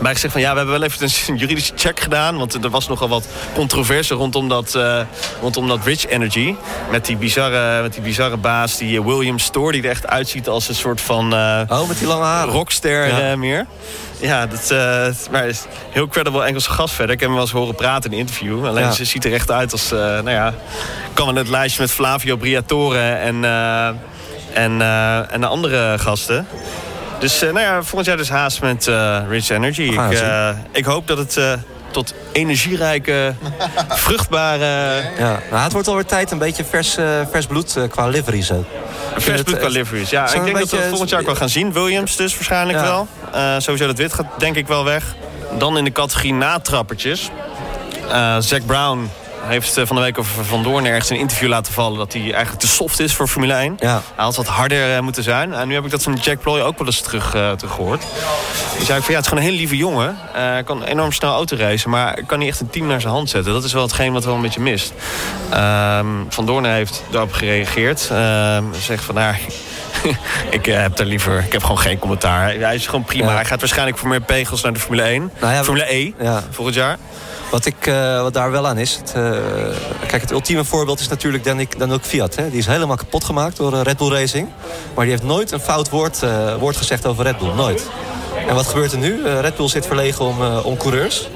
maar 0.00 0.10
ik 0.10 0.18
zeg 0.18 0.32
van 0.32 0.40
ja, 0.40 0.50
we 0.50 0.56
hebben 0.56 0.78
wel 0.80 0.88
even 0.88 1.08
een 1.28 1.36
juridische 1.36 1.72
check 1.76 2.00
gedaan. 2.00 2.38
Want 2.38 2.64
er 2.64 2.70
was 2.70 2.88
nogal 2.88 3.08
wat 3.08 3.26
controverse 3.54 4.14
rondom 4.14 4.48
dat, 4.48 4.74
eh, 4.74 5.00
rondom 5.40 5.68
dat 5.68 5.84
Rich 5.84 6.06
Energy. 6.06 6.54
Met 6.90 7.06
die 7.06 7.16
bizarre, 7.16 7.82
met 7.82 7.92
die 7.92 8.02
bizarre 8.02 8.36
baas, 8.36 8.76
die 8.76 8.98
eh, 8.98 9.04
William 9.04 9.38
Store, 9.38 9.72
die 9.72 9.82
er 9.82 9.90
echt 9.90 10.06
uitziet 10.06 10.48
als 10.48 10.68
een 10.68 10.74
soort 10.74 11.00
van 11.00 11.34
eh, 11.34 11.60
Oh, 11.68 11.88
met 11.88 11.98
die 11.98 12.06
lange 12.06 12.24
haren. 12.24 12.52
rockster 12.52 13.06
Ja. 13.28 13.36
meer. 13.36 13.66
Ja, 14.20 14.46
dat, 14.46 14.70
eh, 14.70 15.06
maar 15.30 15.46
is 15.46 15.64
heel 15.90 16.08
credible 16.08 16.44
Engelse 16.44 16.70
gast 16.70 16.94
verder. 16.94 17.14
Ik 17.14 17.20
heb 17.20 17.28
hem 17.28 17.38
wel 17.38 17.46
eens 17.46 17.56
horen 17.56 17.74
praten 17.74 18.10
in 18.10 18.12
een 18.12 18.22
interview. 18.26 18.66
Alleen 18.66 18.84
Ja. 18.84 18.90
ze 18.92 19.04
ziet 19.04 19.24
er 19.24 19.32
echt 19.32 19.50
uit 19.50 19.72
als, 19.72 19.92
eh, 19.92 19.98
nou 19.98 20.30
ja, 20.30 20.54
kan 21.12 21.28
in 21.28 21.36
het 21.36 21.48
lijstje 21.48 21.80
met 21.82 21.90
Flavio 21.90 22.36
Briatore 22.36 22.98
en, 23.00 23.44
en, 24.54 24.80
en 25.30 25.40
de 25.40 25.46
andere 25.46 25.98
gasten. 25.98 26.46
Dus 27.20 27.42
eh, 27.42 27.52
nou 27.52 27.60
ja, 27.66 27.82
volgend 27.82 28.06
jaar 28.06 28.16
dus 28.16 28.28
haast 28.28 28.60
met 28.60 28.86
eh, 28.86 29.18
Rich 29.28 29.48
Energy. 29.48 29.82
Ik, 29.82 30.12
eh, 30.12 30.48
ik 30.72 30.84
hoop 30.84 31.06
dat 31.06 31.18
het 31.18 31.58
tot 31.90 32.14
energierijke, 32.32 33.34
vruchtbare, 33.88 35.02
Ja. 35.18 35.38
Nou, 35.50 35.62
het 35.62 35.72
wordt 35.72 35.88
alweer 35.88 36.04
tijd 36.04 36.30
een 36.30 36.38
beetje 36.38 36.64
vers, 36.64 36.96
vers 37.30 37.46
bloed 37.46 37.78
qua 37.88 38.06
liveries 38.06 38.52
ook. 38.52 38.64
vers 39.16 39.42
bloed 39.42 39.58
qua 39.58 39.68
liveries. 39.68 40.10
Ja, 40.10 40.32
ik 40.34 40.44
denk 40.44 40.58
dat 40.58 40.70
we 40.70 40.76
het 40.76 40.88
volgend 40.88 41.10
jaar 41.10 41.20
ook 41.20 41.26
wel 41.26 41.34
gaan 41.34 41.48
zien. 41.48 41.72
Williams 41.72 42.16
dus 42.16 42.34
waarschijnlijk 42.34 42.78
Ja. 42.78 42.84
wel. 42.84 43.08
Sowieso 43.60 43.86
dat 43.86 43.96
wit 43.98 44.12
gaat 44.12 44.26
denk 44.38 44.56
ik 44.56 44.66
wel 44.66 44.84
weg. 44.84 45.14
Dan 45.58 45.78
in 45.78 45.84
de 45.84 45.92
categorie 45.92 46.34
natrappertjes. 46.34 47.30
Zack 48.38 48.66
Brown 48.66 49.10
heeft 49.42 49.76
eh, 49.76 49.86
van 49.86 49.96
de 49.96 50.02
week 50.02 50.18
over 50.18 50.44
Van 50.44 50.62
Doorn 50.62 50.86
ergens 50.86 51.10
een 51.10 51.18
interview 51.18 51.48
laten 51.48 51.72
vallen... 51.72 51.98
dat 51.98 52.12
hij 52.12 52.22
eigenlijk 52.22 52.58
te 52.58 52.66
soft 52.66 53.00
is 53.00 53.14
voor 53.14 53.28
Formule 53.28 53.52
1. 53.52 53.76
Ja. 53.78 54.02
Hij 54.14 54.24
had 54.24 54.36
wat 54.36 54.46
harder 54.46 54.94
eh, 54.94 55.00
moeten 55.00 55.22
zijn. 55.22 55.52
En 55.52 55.68
nu 55.68 55.74
heb 55.74 55.84
ik 55.84 55.90
dat 55.90 56.02
van 56.02 56.14
Jack 56.14 56.40
Ploy 56.40 56.60
ook 56.60 56.78
wel 56.78 56.86
eens 56.86 57.00
terug, 57.00 57.34
eh, 57.34 57.52
terug 57.52 57.74
gehoord. 57.74 58.02
Die 58.76 58.86
zei 58.86 59.00
van 59.00 59.10
ja, 59.10 59.16
het 59.16 59.24
is 59.24 59.28
gewoon 59.28 59.44
een 59.44 59.50
hele 59.50 59.56
lieve 59.56 59.76
jongen. 59.76 60.16
Hij 60.32 60.62
kan 60.62 60.84
enorm 60.84 61.12
snel 61.12 61.32
autoracen, 61.32 61.90
maar 61.90 62.24
kan 62.26 62.38
niet 62.38 62.48
echt 62.48 62.60
een 62.60 62.70
team 62.70 62.86
naar 62.86 63.00
zijn 63.00 63.12
hand 63.12 63.30
zetten. 63.30 63.52
Dat 63.52 63.64
is 63.64 63.72
wel 63.72 63.82
hetgeen 63.82 64.12
wat 64.12 64.24
wel 64.24 64.34
een 64.34 64.42
beetje 64.42 64.60
mist. 64.60 64.92
Ehm, 65.50 66.06
van 66.28 66.46
Doorn 66.46 66.64
heeft 66.64 67.02
daarop 67.10 67.32
gereageerd. 67.32 68.08
Ehm 68.10 68.64
zegt 68.80 69.04
van 69.04 69.14
nou, 69.14 69.34
ik 70.50 70.66
eh, 70.66 70.80
heb 70.80 70.96
daar 70.96 71.06
liever, 71.06 71.38
ik 71.44 71.52
heb 71.52 71.62
gewoon 71.62 71.78
geen 71.78 71.98
commentaar. 71.98 72.54
Hij 72.54 72.74
is 72.74 72.86
gewoon 72.86 73.04
prima. 73.04 73.28
Ja. 73.28 73.34
Hij 73.34 73.44
gaat 73.44 73.60
waarschijnlijk 73.60 73.98
voor 73.98 74.08
meer 74.08 74.20
pegels 74.20 74.62
naar 74.62 74.72
de 74.72 74.80
Formule 74.80 75.02
1. 75.02 75.30
Nou 75.40 75.52
ja, 75.54 75.64
Formule 75.64 75.94
E 75.94 76.12
Ja. 76.18 76.42
volgend 76.50 76.76
jaar. 76.76 76.98
Wat, 77.50 77.66
ik, 77.66 77.86
eh, 77.86 78.20
wat 78.22 78.34
daar 78.34 78.50
wel 78.50 78.66
aan 78.68 78.78
is. 78.78 78.96
Het, 78.96 79.12
eh, 79.14 79.32
kijk, 80.06 80.22
het 80.22 80.30
ultieme 80.30 80.64
voorbeeld 80.64 81.00
is 81.00 81.08
natuurlijk 81.08 81.44
Danik- 81.44 81.78
dan 81.78 81.92
ook 81.92 82.02
Fiat. 82.04 82.34
Hè? 82.34 82.50
Die 82.50 82.58
is 82.58 82.66
helemaal 82.66 82.96
kapot 82.96 83.24
gemaakt 83.24 83.56
door 83.56 83.82
Red 83.82 83.96
Bull 83.96 84.10
Racing. 84.12 84.48
Maar 84.94 85.04
die 85.04 85.14
heeft 85.14 85.26
nooit 85.26 85.50
een 85.52 85.60
fout 85.60 85.88
woord, 85.90 86.20
woord 86.58 86.76
gezegd 86.76 87.06
over 87.06 87.24
Red 87.24 87.38
Bull. 87.38 87.52
Nooit. 87.54 87.88
En 88.48 88.54
wat 88.54 88.66
gebeurt 88.66 88.92
er 88.92 88.98
nu? 88.98 89.22
Red 89.40 89.56
Bull 89.56 89.68
zit 89.68 89.86
verlegen 89.86 90.24
om, 90.24 90.42
om 90.62 90.76
coureurs. 90.76 91.28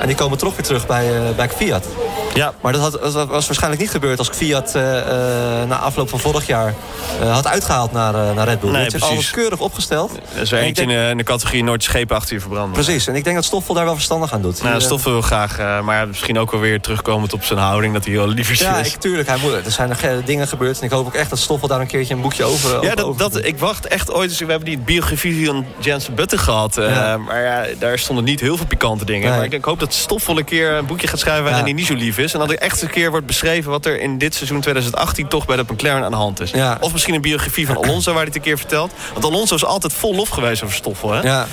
En 0.00 0.06
die 0.06 0.16
komen 0.16 0.38
toch 0.38 0.56
weer 0.56 0.66
terug 0.66 0.86
bij, 0.86 1.10
bij 1.36 1.48
Fiat. 1.48 1.86
Ja, 2.34 2.52
Maar 2.60 2.72
dat, 2.72 2.80
had, 2.80 2.92
dat 3.12 3.28
was 3.28 3.46
waarschijnlijk 3.46 3.82
niet 3.82 3.90
gebeurd 3.90 4.18
als 4.18 4.28
Fiat 4.28 4.74
eh, 4.74 4.98
eh, 4.98 5.68
na 5.68 5.78
afloop 5.78 6.08
van 6.08 6.18
vorig 6.20 6.46
jaar 6.46 6.74
eh, 7.20 7.32
had 7.32 7.46
uitgehaald 7.46 7.92
naar, 7.92 8.34
naar 8.34 8.48
Red 8.48 8.60
Bull. 8.60 8.70
Nee, 8.70 8.80
Die 8.80 8.90
precies. 8.90 9.08
alles 9.10 9.30
keurig 9.30 9.58
opgesteld. 9.60 10.10
er 10.34 10.40
is 10.42 10.52
er 10.52 10.56
En 10.58 10.62
ik 10.62 10.68
eentje 10.68 10.82
in, 10.82 10.88
de, 10.88 11.08
in 11.10 11.16
de 11.16 11.22
categorie 11.24 11.64
nooit 11.64 11.82
schepen 11.82 12.16
achter 12.16 12.34
je 12.34 12.40
verbranden. 12.40 12.72
Precies, 12.72 13.06
en 13.06 13.14
ik 13.14 13.24
denk 13.24 13.36
dat 13.36 13.44
Stoffel 13.44 13.74
daar 13.74 13.84
wel 13.84 13.94
verstandig 13.94 14.32
aan 14.32 14.42
doet. 14.42 14.62
Nou, 14.62 14.74
Die, 14.76 14.84
Stoffel 14.84 15.10
wil 15.12 15.22
graag, 15.22 15.58
maar 15.82 16.08
misschien 16.08 16.38
ook 16.38 16.50
wel 16.50 16.60
weer 16.60 16.80
terugkomend 16.80 17.32
op 17.32 17.44
zijn 17.44 17.58
houding. 17.58 17.92
Dat 17.94 18.04
hij 18.04 18.12
heel 18.14 18.26
lief 18.28 18.50
is. 18.50 18.58
Ja, 18.60 18.76
ik, 18.76 18.86
tuurlijk. 18.94 19.28
Hij 19.28 19.38
moet, 19.42 19.52
er 19.52 19.70
zijn 19.70 19.90
er 19.90 19.96
ge- 19.96 20.22
dingen 20.24 20.48
gebeurd. 20.48 20.78
En 20.78 20.84
ik 20.84 20.90
hoop 20.90 21.06
ook 21.06 21.14
echt 21.14 21.30
dat 21.30 21.38
Stoffel 21.38 21.68
daar 21.68 21.80
een 21.80 21.86
keertje 21.86 22.14
een 22.14 22.20
boekje 22.20 22.44
over... 22.44 22.82
Ja, 22.84 22.94
dat, 22.94 23.18
dat, 23.18 23.44
ik 23.44 23.58
wacht 23.58 23.86
echt 23.86 24.12
ooit. 24.12 24.28
Dus 24.28 24.38
we 24.38 24.46
hebben 24.46 24.68
die 24.68 24.78
biografie 24.78 25.46
van 25.46 25.66
Jensen 25.78 26.14
Button 26.14 26.38
gehad. 26.38 26.76
eh, 26.76 26.90
Ja. 26.94 27.16
Maar 27.16 27.42
ja, 27.42 27.64
daar 27.78 27.98
stonden 27.98 28.24
niet 28.24 28.40
heel 28.40 28.56
veel 28.56 28.66
pikante 28.66 29.04
dingen. 29.04 29.28
Nee. 29.28 29.36
Maar 29.36 29.46
ik, 29.46 29.52
ik 29.52 29.64
hoop 29.64 29.80
dat 29.80 29.92
Stoffel 29.94 30.38
een 30.38 30.44
keer 30.44 30.72
een 30.72 30.86
boekje 30.86 31.06
gaat 31.06 31.18
schrijven 31.18 31.50
Ja. 31.50 31.60
hij 31.62 31.72
niet 31.72 31.86
zo 31.86 31.94
lief 31.94 32.09
is. 32.18 32.32
En 32.32 32.38
dat 32.38 32.50
er 32.50 32.58
echt 32.58 32.82
een 32.82 32.90
keer 32.90 33.10
wordt 33.10 33.26
beschreven 33.26 33.70
wat 33.70 33.86
er 33.86 34.00
in 34.00 34.18
dit 34.18 34.34
seizoen 34.34 34.60
2018 34.60 35.28
toch 35.28 35.46
bij 35.46 35.56
de 35.56 35.64
McLaren 35.72 36.04
aan 36.04 36.10
de 36.10 36.16
hand 36.16 36.40
is. 36.40 36.50
Ja. 36.50 36.76
Of 36.80 36.92
misschien 36.92 37.14
een 37.14 37.20
biografie 37.20 37.66
van 37.66 37.76
Alonso 37.76 38.10
waar 38.10 38.14
hij 38.14 38.24
het 38.24 38.34
een 38.34 38.42
keer 38.42 38.58
vertelt. 38.58 38.92
Want 39.12 39.24
Alonso 39.24 39.54
is 39.54 39.64
altijd 39.64 39.92
vol 39.92 40.14
lof 40.14 40.28
geweest 40.28 40.62
over 40.62 40.74
Stoffel. 40.74 41.12
Hè? 41.12 41.20
Ja, 41.20 41.46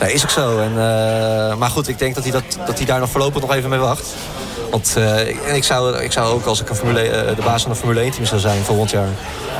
ja 0.00 0.06
is 0.06 0.22
ook 0.22 0.30
zo. 0.30 0.58
En, 0.58 0.70
eh, 0.70 1.56
maar 1.56 1.70
goed, 1.70 1.88
ik 1.88 1.98
denk 1.98 2.14
dat 2.14 2.22
hij, 2.22 2.32
dat, 2.32 2.58
dat 2.66 2.76
hij 2.76 2.86
daar 2.86 3.00
nog 3.00 3.10
voorlopig 3.10 3.40
nog 3.40 3.54
even 3.54 3.70
mee 3.70 3.78
wacht. 3.78 4.14
Want 4.72 4.94
eh, 4.96 5.54
ik, 5.54 5.64
zou, 5.64 5.98
ik 5.98 6.12
zou 6.12 6.34
ook 6.34 6.44
als 6.44 6.60
ik 6.60 6.68
een 6.68 6.76
Formule, 6.76 7.00
eh, 7.00 7.36
de 7.36 7.42
baas 7.42 7.62
van 7.62 7.70
een 7.70 7.76
Formule 7.76 8.00
1 8.00 8.10
team 8.10 8.24
zou 8.24 8.40
zijn 8.40 8.62
volgend 8.62 8.90
jaar... 8.90 9.08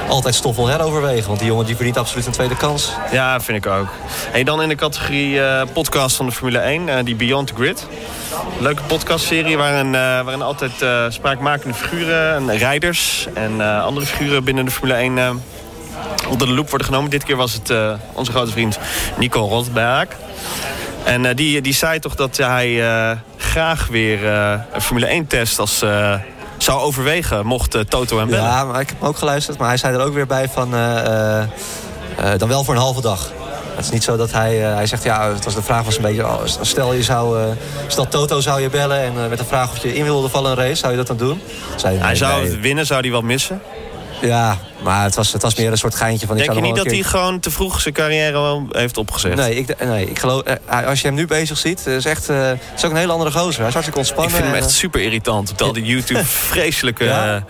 altijd 0.08 0.34
Stoffel 0.34 0.66
heroverwegen. 0.66 1.26
Want 1.26 1.38
die 1.38 1.48
jongen 1.48 1.66
die 1.66 1.74
verdient 1.74 1.98
absoluut 1.98 2.26
een 2.26 2.32
tweede 2.32 2.56
kans. 2.56 2.92
Ja, 3.10 3.40
vind 3.40 3.64
ik 3.64 3.72
ook. 3.72 3.88
En 4.32 4.44
dan 4.44 4.62
in 4.62 4.68
de 4.68 4.74
categorie 4.74 5.40
eh, 5.40 5.62
podcast 5.72 6.16
van 6.16 6.26
de 6.26 6.32
Formule 6.32 6.58
1, 6.58 6.88
eh, 6.88 7.04
die 7.04 7.14
Beyond 7.14 7.46
the 7.46 7.54
Grid. 7.54 7.86
Leuke 8.58 8.82
podcastserie 8.82 9.56
waarin, 9.56 9.92
waarin 9.92 10.42
altijd 10.42 10.72
spraakmakende 11.08 11.74
figuren 11.74 12.34
en 12.34 12.56
rijders 12.58 13.28
en 13.34 13.82
andere 13.82 14.06
figuren 14.06 14.44
binnen 14.44 14.64
de 14.64 14.70
Formule 14.70 14.98
1 14.98 15.18
eh, 15.18 15.30
onder 16.28 16.46
de 16.46 16.52
loep 16.52 16.68
worden 16.68 16.86
genomen. 16.86 17.10
Dit 17.10 17.24
keer 17.24 17.36
was 17.36 17.52
het 17.52 17.72
onze 18.12 18.32
grote 18.32 18.50
vriend 18.50 18.78
Nico 19.18 19.40
Rosberg. 19.40 20.08
En 21.04 21.36
die, 21.36 21.60
die 21.60 21.74
zei 21.74 21.98
toch 21.98 22.14
dat 22.14 22.36
hij 22.36 22.80
graag 23.52 23.86
weer 23.86 24.26
eh, 24.26 24.60
een 24.72 24.80
Formule 24.80 25.06
1 25.06 25.26
test 25.26 25.58
als, 25.58 25.82
eh, 25.82 26.14
zou 26.56 26.80
overwegen 26.80 27.46
mocht 27.46 27.90
Toto 27.90 28.18
hem 28.18 28.28
bellen. 28.28 28.44
Ja, 28.44 28.64
maar 28.64 28.80
ik 28.80 28.88
heb 28.88 28.98
hem 28.98 29.08
ook 29.08 29.16
geluisterd. 29.16 29.58
Maar 29.58 29.68
hij 29.68 29.76
zei 29.76 29.94
er 29.94 30.04
ook 30.04 30.14
weer 30.14 30.26
bij 30.26 30.48
van... 30.48 30.74
eh, 30.74 31.42
dan 32.36 32.48
wel 32.48 32.64
voor 32.64 32.74
een 32.74 32.80
halve 32.80 33.00
dag. 33.00 33.32
Het 33.74 33.84
is 33.84 33.90
niet 33.90 34.02
zo 34.02 34.16
dat 34.16 34.32
hij... 34.32 34.56
hij 34.56 34.86
zegt, 34.86 35.02
ja, 35.02 35.32
het 35.32 35.44
was, 35.44 35.54
de 35.54 35.62
vraag 35.62 35.84
was 35.84 35.96
een 35.96 36.02
beetje... 36.02 36.26
oh, 36.26 36.40
stel, 36.60 36.92
je 36.92 37.02
zou, 37.02 37.54
stel 37.86 38.08
Toto 38.08 38.40
zou 38.40 38.60
je 38.60 38.70
bellen 38.70 39.00
en 39.00 39.28
met 39.28 39.38
de 39.38 39.44
vraag 39.44 39.70
of 39.70 39.82
je 39.82 39.94
in 39.94 40.04
wilde 40.04 40.28
vallen 40.28 40.50
een 40.50 40.56
race... 40.56 40.74
zou 40.74 40.90
je 40.90 40.98
dat 40.98 41.06
dan 41.06 41.16
doen? 41.16 41.40
Zei 41.76 41.98
Hij 41.98 42.14
zou 42.14 42.40
nee. 42.40 42.50
het 42.50 42.60
winnen, 42.60 42.86
zou 42.86 43.00
hij 43.00 43.10
wel 43.10 43.22
missen. 43.22 43.62
Ja, 44.20 44.58
maar 44.82 45.02
het 45.04 45.14
was, 45.14 45.32
het 45.32 45.42
was 45.42 45.54
meer 45.54 45.70
een 45.70 45.78
soort 45.78 45.94
geintje 45.94 46.26
van... 46.26 46.36
ik 46.36 46.42
Denk 46.44 46.54
je 46.58 46.64
zou 46.64 46.74
niet 46.74 46.84
dat 46.84 46.94
hij 46.94 47.02
gewoon 47.02 47.40
te 47.40 47.50
vroeg 47.50 47.80
zijn 47.80 47.94
carrière 47.94 48.62
heeft 48.70 48.96
opgezet? 48.98 49.34
Nee, 49.34 49.54
ik, 49.54 49.84
nee, 49.84 50.06
ik 50.10 50.18
geloof... 50.18 50.42
eh, 50.42 50.86
als 50.86 51.00
je 51.00 51.06
hem 51.06 51.16
nu 51.16 51.26
bezig 51.26 51.58
ziet, 51.58 51.86
is 51.86 52.04
echt... 52.04 52.28
eh, 52.28 52.46
het 52.46 52.58
is 52.76 52.84
ook 52.84 52.90
een 52.90 52.96
hele 52.96 53.12
andere 53.12 53.30
gozer. 53.30 53.58
Hij 53.60 53.68
is 53.68 53.74
hartstikke 53.74 53.90
Ik 53.90 53.96
ontspannen. 53.96 54.30
vind 54.32 54.44
hem 54.44 54.54
echt 54.54 54.66
eh, 54.66 54.72
super 54.72 55.00
irritant. 55.02 55.50
Op 55.50 55.60
al 55.62 55.72
die 55.72 55.84
YouTube 55.84 56.24
vreselijke, 56.50 57.04
Ja? 57.04 57.44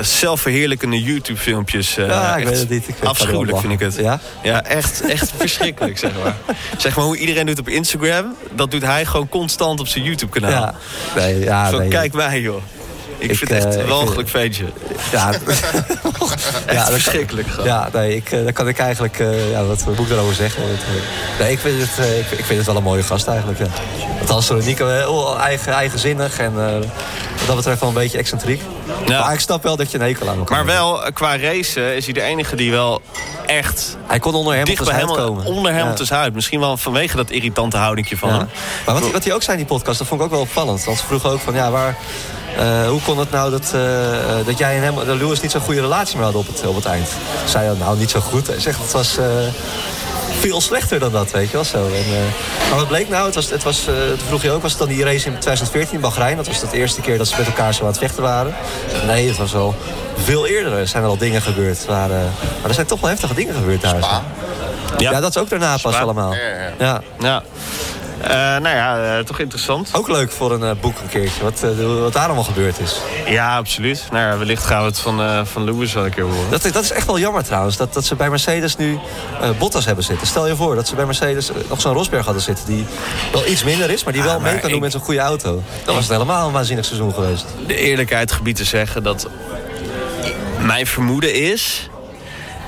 zelfverheerlijkende 0.00 1.02
YouTube 1.02 1.38
filmpjes. 1.38 1.94
Ja, 1.94 2.36
ik 2.36 2.44
weet 2.48 2.58
het 2.58 2.68
niet. 2.68 2.88
Ik 2.88 2.94
vind 2.94 3.06
afschuwelijk 3.08 3.50
wel 3.50 3.60
vind 3.60 3.72
ik 3.72 3.80
het. 3.80 3.94
Ja? 3.96 4.20
Ja, 4.42 4.64
echt, 4.64 5.00
echt 5.00 5.32
verschrikkelijk 5.38 5.98
zeg 5.98 6.10
maar. 6.22 6.36
Zeg 6.76 6.96
maar 6.96 7.04
hoe 7.04 7.16
iedereen 7.16 7.46
doet 7.46 7.58
op 7.58 7.68
Instagram. 7.68 8.34
Dat 8.52 8.70
doet 8.70 8.82
hij 8.82 9.04
gewoon 9.04 9.28
constant 9.28 9.80
op 9.80 9.88
zijn 9.88 10.04
YouTube 10.04 10.40
kanaal. 10.40 10.50
Ja. 10.50 10.74
Nee, 11.16 11.38
ja, 11.38 11.70
nee. 11.70 11.88
kijk 11.88 12.12
mij 12.12 12.40
joh. 12.40 12.62
Ik, 13.18 13.30
Ik, 13.30 13.36
vind 13.36 13.50
het 13.50 13.64
echt 13.64 13.74
eh, 13.74 13.80
een 13.82 13.88
walgelijk. 13.88 14.28
Ja, 15.12 15.30
kan- 16.66 16.84
verschrikkelijk. 16.92 17.48
Ja, 17.64 17.88
nee, 17.92 18.16
ik, 18.16 18.30
eh, 18.32 18.42
daar 18.42 18.52
kan 18.52 18.68
ik 18.68 18.78
eigenlijk... 18.78 19.18
eh, 19.18 19.50
ja, 19.50 19.64
wat 19.64 19.84
moet 19.86 19.98
ik 19.98 20.08
daarover 20.08 20.34
zeggen? 20.34 20.62
Nee, 21.38 21.52
ik 21.52 21.58
vind, 21.58 21.74
het, 21.80 22.06
ik, 22.06 22.38
ik 22.38 22.44
vind 22.44 22.58
het 22.58 22.66
wel 22.66 22.76
een 22.76 22.82
mooie 22.82 23.02
gast 23.02 23.26
eigenlijk, 23.26 23.58
ja. 23.58 23.66
Althans, 24.28 24.64
Nico 24.64 24.88
heel 24.88 25.38
eigen, 25.38 25.72
eigenzinnig 25.72 26.38
en 26.38 26.54
wat 26.54 27.46
dat 27.46 27.56
betreft 27.56 27.80
wel 27.80 27.88
een 27.88 27.94
beetje 27.94 28.18
excentriek. 28.18 28.60
Ja. 29.06 29.20
Maar 29.20 29.32
ik 29.32 29.40
snap 29.40 29.62
wel 29.62 29.76
dat 29.76 29.90
je 29.90 29.98
een 29.98 30.04
hekel 30.04 30.28
aan 30.28 30.38
elkaar 30.38 30.56
Maar 30.64 30.74
wel, 30.74 31.12
qua 31.12 31.38
racen 31.38 31.96
is 31.96 32.04
hij 32.04 32.14
de 32.14 32.22
enige 32.22 32.56
die 32.56 32.70
wel 32.70 33.02
echt 33.46 33.96
Hij 34.06 34.18
kon 34.18 34.34
onder 34.34 34.52
dicht 34.64 34.78
Hamilton's 34.78 34.90
bij 34.90 35.00
Hamilton, 35.00 35.26
komen. 35.36 35.44
onder 35.56 35.72
Ja. 35.72 35.78
Hamilton's 35.78 36.10
huid. 36.10 36.34
Misschien 36.34 36.60
wel 36.60 36.76
vanwege 36.76 37.16
dat 37.16 37.30
irritante 37.30 37.76
houdingje 37.76 38.16
van 38.16 38.28
Ja. 38.28 38.36
hem. 38.36 38.48
Maar 38.86 38.94
wat, 39.00 39.10
wat 39.10 39.24
hij 39.24 39.34
ook 39.34 39.42
zei 39.42 39.58
in 39.58 39.64
die 39.66 39.76
podcast, 39.76 39.98
dat 39.98 40.06
vond 40.06 40.20
ik 40.20 40.26
ook 40.26 40.32
wel 40.32 40.42
opvallend. 40.42 40.84
Want 40.84 40.98
ze 40.98 41.04
vroegen 41.04 41.30
ook 41.30 41.40
van, 41.40 41.54
ja, 41.54 41.70
waar, 41.70 41.96
eh, 42.56 42.88
hoe 42.88 43.00
kon 43.00 43.18
het 43.18 43.30
nou 43.30 43.50
dat, 43.50 43.72
eh, 43.74 43.80
dat 44.46 44.58
jij 44.58 44.76
en 44.76 44.82
hem, 44.82 44.94
dat 44.94 45.16
Lewis 45.16 45.40
niet 45.40 45.50
zo'n 45.50 45.60
goede 45.60 45.80
relatie 45.80 46.14
meer 46.14 46.24
hadden 46.24 46.40
op 46.40 46.46
het, 46.46 46.66
op 46.66 46.74
het 46.74 46.84
eind? 46.84 47.08
Zei, 47.44 47.70
oh, 47.70 47.78
nou, 47.78 47.98
niet 47.98 48.10
zo 48.10 48.20
goed. 48.20 48.46
Hij 48.46 48.60
zegt, 48.60 48.78
het 48.82 48.92
was 48.92 49.16
eh, 49.18 49.24
veel 50.40 50.60
slechter 50.60 50.98
dan 50.98 51.12
dat, 51.12 51.30
weet 51.30 51.46
je 51.46 51.52
wel 51.52 51.64
zo. 51.64 51.86
En, 51.86 51.92
eh, 51.92 52.68
maar 52.70 52.78
wat 52.78 52.88
bleek 52.88 53.08
nou? 53.08 53.26
Het 53.26 53.34
was, 53.34 53.50
het 53.50 53.62
was, 53.62 53.86
eh, 53.86 53.94
toen 53.94 54.26
vroeg 54.26 54.42
je 54.42 54.50
ook, 54.50 54.62
was 54.62 54.70
het 54.70 54.80
dan 54.80 54.88
die 54.88 55.04
race 55.04 55.26
in 55.26 55.32
2014 55.38 55.94
in 55.94 56.00
Bahrein? 56.00 56.36
Dat 56.36 56.46
was 56.46 56.60
de 56.60 56.76
eerste 56.76 57.00
keer 57.00 57.18
dat 57.18 57.28
ze 57.28 57.34
met 57.38 57.46
elkaar 57.46 57.74
zo 57.74 57.80
aan 57.80 57.88
het 57.88 57.98
vechten 57.98 58.22
waren. 58.22 58.54
Nee, 59.06 59.28
het 59.28 59.36
was 59.36 59.52
wel 59.52 59.74
veel 60.16 60.46
eerder. 60.46 60.72
Er 60.72 60.88
zijn 60.88 61.02
wel 61.02 61.16
dingen 61.16 61.42
gebeurd. 61.42 61.84
Eh, 61.88 61.88
maar 61.88 62.10
er 62.68 62.74
zijn 62.74 62.86
toch 62.86 63.00
wel 63.00 63.10
heftige 63.10 63.34
dingen 63.34 63.54
gebeurd 63.54 63.80
daar. 63.80 64.22
Ja, 64.98 65.20
dat 65.20 65.30
is 65.30 65.42
ook 65.42 65.48
daarna 65.48 65.76
pas 65.82 65.92
Spa. 65.94 66.02
allemaal. 66.02 66.34
Ja, 66.78 67.02
ja. 67.18 67.42
Uh, 68.22 68.28
nou 68.28 68.68
ja, 68.68 69.22
toch 69.22 69.38
interessant. 69.38 69.88
Ook 69.92 70.08
leuk 70.08 70.30
voor 70.30 70.52
een 70.52 70.78
boek 70.80 70.98
een 71.00 71.08
keertje, 71.08 71.42
wat, 71.42 71.60
wat 72.00 72.12
daar 72.12 72.24
allemaal 72.24 72.44
gebeurd 72.44 72.80
is. 72.80 73.00
Ja, 73.26 73.56
absoluut. 73.56 74.04
Nou 74.10 74.30
ja, 74.30 74.38
wellicht 74.38 74.64
gaan 74.64 74.80
we 74.80 74.86
het 74.86 74.98
van, 74.98 75.46
van 75.46 75.64
Lewis 75.64 75.92
wel 75.92 76.04
een 76.04 76.10
keer 76.10 76.24
horen. 76.24 76.50
Dat, 76.50 76.62
dat 76.62 76.82
is 76.82 76.90
echt 76.90 77.06
wel 77.06 77.18
jammer 77.18 77.44
trouwens, 77.44 77.76
dat, 77.76 77.94
dat 77.94 78.04
ze 78.04 78.14
bij 78.14 78.30
Mercedes 78.30 78.76
nu 78.76 78.98
Bottas 79.58 79.84
hebben 79.84 80.04
zitten. 80.04 80.26
Stel 80.26 80.46
je 80.46 80.56
voor 80.56 80.74
dat 80.74 80.88
ze 80.88 80.94
bij 80.94 81.06
Mercedes 81.06 81.50
nog 81.68 81.80
zo'n 81.80 81.92
Rosberg 81.92 82.24
hadden 82.24 82.42
zitten... 82.42 82.66
die 82.66 82.86
wel 83.32 83.46
iets 83.46 83.64
minder 83.64 83.90
is, 83.90 84.04
maar 84.04 84.12
die 84.12 84.22
wel 84.22 84.40
mee 84.40 84.58
kan 84.58 84.70
doen 84.70 84.80
met 84.80 84.92
zo'n 84.92 85.00
goede 85.00 85.20
auto. 85.20 85.62
Dan 85.84 85.94
was 85.94 86.04
het 86.04 86.12
helemaal 86.12 86.46
een 86.46 86.52
waanzinnig 86.52 86.84
seizoen 86.84 87.14
geweest. 87.14 87.46
De 87.66 87.76
eerlijkheid 87.76 88.32
gebied 88.32 88.56
te 88.56 88.64
zeggen 88.64 89.02
dat... 89.02 89.28
mijn 90.60 90.86
vermoeden 90.86 91.34
is 91.34 91.88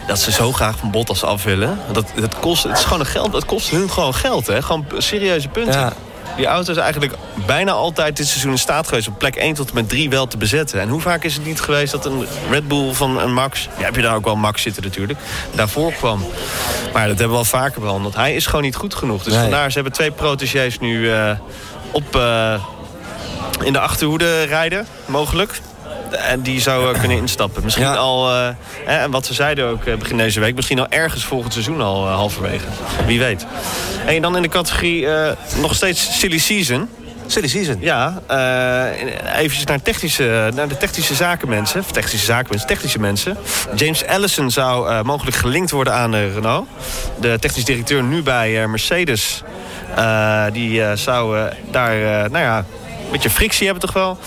dat 0.08 0.18
ze 0.18 0.32
zo 0.32 0.52
graag 0.52 0.78
van 0.78 0.90
Bottas 0.90 1.24
af 1.24 1.44
willen. 1.44 1.78
Dat, 1.92 2.06
dat 2.20 2.38
kost, 2.38 2.62
het, 2.62 2.78
is 2.78 2.84
gewoon 2.84 3.00
een 3.00 3.06
geld, 3.06 3.32
het 3.32 3.44
kost 3.44 3.70
hun 3.70 3.90
gewoon 3.90 4.14
geld. 4.14 4.46
Hè? 4.46 4.62
Gewoon 4.62 4.86
serieuze 4.98 5.48
punten. 5.48 5.80
Ja. 5.80 5.92
Die 6.36 6.46
auto 6.46 6.70
is 6.72 6.78
eigenlijk 6.78 7.12
bijna 7.46 7.72
altijd 7.72 8.16
dit 8.16 8.26
seizoen 8.26 8.50
in 8.50 8.58
staat 8.58 8.88
geweest... 8.88 9.08
op 9.08 9.18
plek 9.18 9.36
1 9.36 9.54
tot 9.54 9.68
en 9.68 9.74
met 9.74 9.88
3 9.88 10.10
wel 10.10 10.26
te 10.26 10.36
bezetten. 10.36 10.80
En 10.80 10.88
hoe 10.88 11.00
vaak 11.00 11.24
is 11.24 11.34
het 11.34 11.44
niet 11.44 11.60
geweest 11.60 11.92
dat 11.92 12.06
een 12.06 12.26
Red 12.50 12.68
Bull 12.68 12.92
van 12.92 13.20
een 13.20 13.32
Max... 13.32 13.68
ja, 13.78 13.84
heb 13.84 13.96
je 13.96 14.02
daar 14.02 14.14
ook 14.14 14.24
wel 14.24 14.36
Max 14.36 14.62
zitten 14.62 14.82
natuurlijk, 14.82 15.18
daarvoor 15.54 15.92
kwam. 15.92 16.26
Maar 16.92 17.08
dat 17.08 17.18
hebben 17.18 17.30
we 17.30 17.36
al 17.36 17.44
vaker 17.44 17.80
behandeld. 17.80 18.14
Hij 18.14 18.34
is 18.34 18.46
gewoon 18.46 18.62
niet 18.62 18.76
goed 18.76 18.94
genoeg. 18.94 19.22
Dus 19.22 19.34
vandaar, 19.34 19.68
ze 19.68 19.74
hebben 19.74 19.92
twee 19.92 20.10
protégés 20.10 20.78
nu 20.78 20.98
uh, 20.98 21.30
op... 21.90 22.16
Uh, 22.16 22.54
in 23.62 23.72
de 23.72 23.80
achterhoede 23.80 24.42
rijden, 24.42 24.86
mogelijk. 25.06 25.60
En 26.12 26.40
die 26.40 26.60
zou 26.60 26.94
uh, 26.94 27.00
kunnen 27.00 27.16
instappen. 27.16 27.64
Misschien 27.64 27.86
al, 27.86 28.30
uh, 28.30 28.48
en 28.86 29.10
wat 29.10 29.26
ze 29.26 29.34
zeiden 29.34 29.68
ook 29.68 29.84
uh, 29.84 29.96
begin 29.96 30.16
deze 30.16 30.40
week... 30.40 30.54
misschien 30.54 30.78
al 30.78 30.88
ergens 30.88 31.24
volgend 31.24 31.52
seizoen 31.52 31.80
al 31.80 32.08
halverwege. 32.08 32.66
Wie 33.06 33.18
weet. 33.18 33.46
En 34.06 34.22
dan 34.22 34.36
in 34.36 34.42
de 34.42 34.48
categorie 34.48 35.06
nog 35.60 35.74
steeds 35.74 36.18
silly 36.18 36.38
season... 36.38 36.88
Silly 37.30 37.48
season? 37.48 37.76
Ja, 37.80 38.20
uh, 38.30 39.40
even 39.40 39.66
naar, 39.66 39.82
technische, 39.82 40.50
naar 40.54 40.68
de 40.68 40.76
technische 40.76 41.14
zakenmensen. 41.14 41.80
Of 41.80 41.92
technische 41.92 42.26
zakenmensen, 42.26 42.68
technische 42.68 42.98
mensen. 42.98 43.36
James 43.74 44.06
Allison 44.06 44.50
zou 44.50 44.90
uh, 44.90 45.02
mogelijk 45.02 45.36
gelinkt 45.36 45.70
worden 45.70 45.92
aan 45.92 46.14
uh, 46.14 46.34
Renault. 46.34 46.68
De 47.20 47.38
technisch 47.38 47.64
directeur 47.64 48.02
nu 48.02 48.22
bij 48.22 48.68
Mercedes. 48.68 49.42
die 50.52 50.96
zou 50.96 51.48
daar, 51.70 51.96
nou 52.30 52.44
ja, 52.44 52.58
een 52.58 53.10
beetje 53.10 53.30
frictie 53.30 53.66
hebben 53.66 53.84
toch 53.84 53.94
wel. 53.94 54.18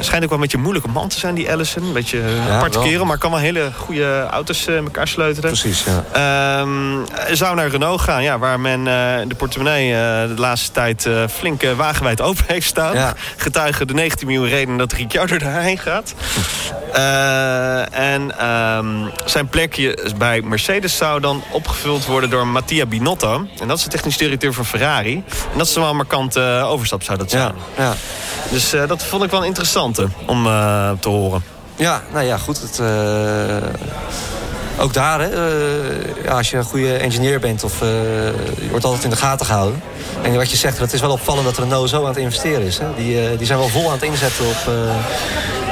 Schijnt 0.00 0.22
ook 0.22 0.28
wel 0.28 0.38
een 0.38 0.40
beetje 0.40 0.56
een 0.56 0.62
moeilijke 0.62 0.90
man 0.90 1.08
te 1.08 1.18
zijn, 1.18 1.34
die 1.34 1.52
Allison. 1.52 1.82
Een 1.82 1.92
beetje 1.92 2.20
een 2.20 2.50
aparte 2.50 2.78
kerel, 2.78 3.04
maar 3.04 3.18
kan 3.18 3.30
wel 3.30 3.40
hele 3.40 3.70
goede 3.76 4.26
auto's 4.30 4.66
uh, 4.66 4.76
elkaar 4.76 5.08
sleutelen. 5.08 5.50
Precies, 5.50 5.84
ja. 5.84 6.60
Um, 6.60 7.04
zou 7.32 7.56
naar 7.56 7.68
Renault 7.68 8.00
gaan, 8.00 8.22
ja, 8.22 8.38
waar 8.38 8.60
men 8.60 8.78
uh, 8.78 8.84
de 9.28 9.34
portemonnee 9.36 9.90
de 10.26 10.34
laatste 10.36 10.72
tijd 10.72 11.08
flink 11.30 11.62
wagenwijd 11.76 12.20
open 12.20 12.44
heeft 12.54 12.66
staan. 12.66 12.94
Ja. 12.94 13.14
Getuigen 13.36 13.86
de 13.86 13.94
19 13.94 14.26
miljoen 14.26 14.48
redenen 14.48 14.78
dat 14.78 14.92
Ricciardo 14.92 15.38
daarheen 15.38 15.78
gaat. 15.78 16.14
en 17.90 18.46
um, 18.46 19.10
zijn 19.24 19.48
plekje 19.48 19.98
bij 20.18 20.42
Mercedes 20.42 20.96
zou 20.96 21.20
dan 21.20 21.42
opgevuld 21.50 22.06
worden 22.06 22.30
door 22.30 22.46
Mattia 22.46 22.86
Binotto. 22.86 23.46
En 23.60 23.68
dat 23.68 23.78
is 23.78 23.84
de 23.84 23.90
technisch 23.90 24.16
directeur 24.16 24.52
van 24.52 24.64
Ferrari. 24.66 25.24
En 25.52 25.58
dat 25.58 25.66
is 25.66 25.74
wel 25.74 25.90
een 25.90 25.96
markante 25.96 26.40
overstap 26.64 27.02
zou 27.02 27.18
dat 27.18 27.30
zijn. 27.30 27.54
Ja, 27.76 27.84
ja. 27.84 27.94
Dus 28.50 28.70
dat 28.86 29.04
vond 29.04 29.22
ik 29.22 29.30
wel 29.30 29.44
interessant 29.44 29.85
om 30.26 30.46
uh, 30.46 30.90
te 31.00 31.08
horen. 31.08 31.42
Ja, 31.76 32.02
nou 32.12 32.24
ja, 32.24 32.36
goed. 32.36 32.60
Het, 32.60 32.78
uh, 32.78 33.56
ook 34.78 34.94
daar, 34.94 35.20
hè, 35.20 35.30
uh, 35.30 36.24
ja, 36.24 36.30
als 36.36 36.50
je 36.50 36.56
een 36.56 36.64
goede 36.64 36.96
engineer 36.96 37.40
bent... 37.40 37.64
of 37.64 37.80
je 37.80 38.66
wordt 38.70 38.84
altijd 38.84 39.04
in 39.04 39.10
de 39.10 39.16
gaten 39.16 39.46
gehouden. 39.46 39.82
En 40.22 40.36
wat 40.36 40.50
je 40.50 40.56
zegt, 40.56 40.78
het 40.78 40.92
is 40.92 41.00
wel 41.00 41.10
opvallend 41.10 41.44
dat 41.44 41.58
Renault 41.58 41.88
zo 41.88 42.02
aan 42.02 42.08
het 42.08 42.16
investeren 42.16 42.62
is. 42.62 42.78
Hè? 42.78 42.86
Die, 42.96 43.36
die 43.36 43.46
zijn 43.46 43.58
wel 43.58 43.68
vol 43.68 43.86
aan 43.86 43.92
het 43.92 44.02
inzetten 44.02 44.46
op... 44.46 44.72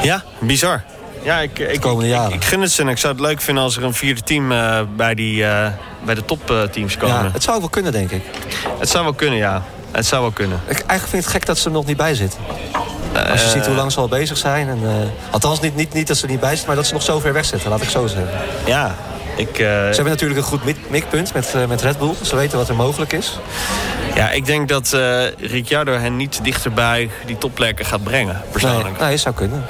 Ja, 0.02 0.22
bizar. 0.40 0.82
Ja, 1.22 1.38
ik, 1.38 1.58
ik, 1.58 1.80
komende 1.80 2.08
jaren. 2.08 2.28
Ik, 2.28 2.34
ik, 2.34 2.44
gun 2.44 2.60
het 2.60 2.70
ze 2.70 2.82
en 2.82 2.88
ik 2.88 2.98
zou 2.98 3.12
het 3.12 3.22
leuk 3.22 3.40
vinden 3.40 3.64
als 3.64 3.76
er 3.76 3.84
een 3.84 3.94
vierde 3.94 4.20
team 4.20 4.48
bij, 4.96 5.14
die, 5.14 5.44
bij 6.04 6.14
de 6.14 6.24
topteams 6.24 6.96
komen. 6.96 7.24
Ja, 7.24 7.30
het 7.32 7.42
zou 7.42 7.54
ook 7.54 7.62
wel 7.62 7.70
kunnen, 7.70 7.92
denk 7.92 8.10
ik. 8.10 8.22
Het 8.78 8.88
zou 8.88 9.04
wel 9.04 9.14
kunnen, 9.14 9.38
ja. 9.38 9.62
Het 9.90 10.06
zou 10.06 10.22
wel 10.22 10.30
kunnen. 10.30 10.60
Ik 10.66 10.78
eigenlijk 10.78 11.08
vind 11.10 11.24
het 11.24 11.32
gek 11.32 11.46
dat 11.46 11.58
ze 11.58 11.66
er 11.66 11.72
nog 11.72 11.86
niet 11.86 11.96
bij 11.96 12.14
zitten. 12.14 12.40
Als 13.30 13.42
je 13.42 13.48
ziet 13.48 13.66
hoe 13.66 13.74
lang 13.74 13.92
ze 13.92 14.00
al 14.00 14.08
bezig 14.08 14.36
zijn. 14.36 14.68
En, 14.68 14.78
uh, 14.82 14.90
althans, 15.30 15.60
niet, 15.60 15.76
niet, 15.76 15.92
niet 15.92 16.06
dat 16.06 16.16
ze 16.16 16.26
niet 16.26 16.40
bij 16.40 16.48
zitten, 16.48 16.66
maar 16.66 16.76
dat 16.76 16.86
ze 16.86 16.92
nog 16.92 17.02
zo 17.02 17.20
ver 17.20 17.32
weg 17.32 17.44
zitten. 17.44 17.70
Laat 17.70 17.82
ik 17.82 17.88
zo 17.88 18.06
zeggen. 18.06 18.30
Ja, 18.66 18.94
ik, 19.36 19.48
uh... 19.48 19.56
Ze 19.56 19.62
hebben 19.64 20.04
natuurlijk 20.04 20.40
een 20.40 20.46
goed 20.46 20.90
mikpunt 20.90 21.34
met, 21.34 21.52
uh, 21.56 21.66
met 21.66 21.82
Red 21.82 21.98
Bull. 21.98 22.14
Ze 22.22 22.36
weten 22.36 22.58
wat 22.58 22.68
er 22.68 22.74
mogelijk 22.74 23.12
is. 23.12 23.38
Ja, 24.14 24.30
ik 24.30 24.46
denk 24.46 24.68
dat 24.68 24.92
uh, 24.94 25.22
Ricciardo 25.38 25.92
hen 25.92 26.16
niet 26.16 26.40
dichterbij 26.42 27.10
die 27.26 27.38
topplekken 27.38 27.84
gaat 27.84 28.04
brengen, 28.04 28.42
persoonlijk. 28.50 28.98
Nee, 28.98 29.08
nee 29.08 29.16
zou 29.16 29.34
kunnen. 29.34 29.64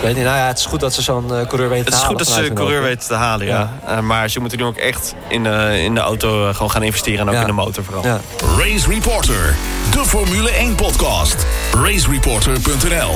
Weet 0.00 0.14
niet, 0.14 0.24
nou 0.24 0.36
ja, 0.36 0.46
het 0.46 0.58
is 0.58 0.66
goed 0.66 0.80
dat 0.80 0.94
ze 0.94 1.02
zo'n 1.02 1.24
uh, 1.24 1.46
coureur 1.46 1.68
weten 1.68 1.68
te 1.68 1.68
halen. 1.68 1.82
Het 1.84 1.92
is 1.92 2.02
goed 2.02 2.18
dat 2.18 2.28
ze 2.28 2.46
een 2.46 2.54
coureur 2.54 2.82
weten 2.82 3.08
te 3.08 3.14
halen, 3.14 3.46
ja. 3.46 3.72
ja. 3.86 3.96
Uh, 3.96 4.00
maar 4.00 4.30
ze 4.30 4.40
moeten 4.40 4.58
nu 4.58 4.64
ook 4.64 4.76
echt 4.76 5.14
in 5.28 5.42
de, 5.42 5.80
in 5.82 5.94
de 5.94 6.00
auto 6.00 6.52
gewoon 6.52 6.70
gaan 6.70 6.82
investeren. 6.82 7.20
En 7.20 7.28
ook 7.28 7.34
ja. 7.34 7.40
in 7.40 7.46
de 7.46 7.52
motor 7.52 7.84
vooral. 7.84 8.04
Ja. 8.04 8.20
Race 8.58 8.88
Reporter, 8.88 9.56
de 9.90 10.04
Formule 10.04 10.50
1 10.50 10.74
podcast. 10.74 11.46
RaceReporter.nl 11.72 13.14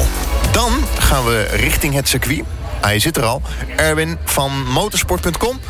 Dan 0.53 0.73
gaan 0.99 1.25
we 1.25 1.42
richting 1.42 1.94
het 1.94 2.09
circuit. 2.09 2.42
Hij 2.81 2.99
zit 2.99 3.16
er 3.16 3.25
al. 3.25 3.42
Erwin 3.77 4.18
van 4.25 4.53
motorsport.com 4.73 5.61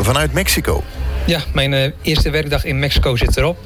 vanuit 0.00 0.32
Mexico. 0.32 0.82
Ja, 1.26 1.40
mijn 1.52 1.72
uh, 1.72 1.90
eerste 2.02 2.30
werkdag 2.30 2.64
in 2.64 2.78
Mexico 2.78 3.16
zit 3.16 3.36
erop. 3.36 3.58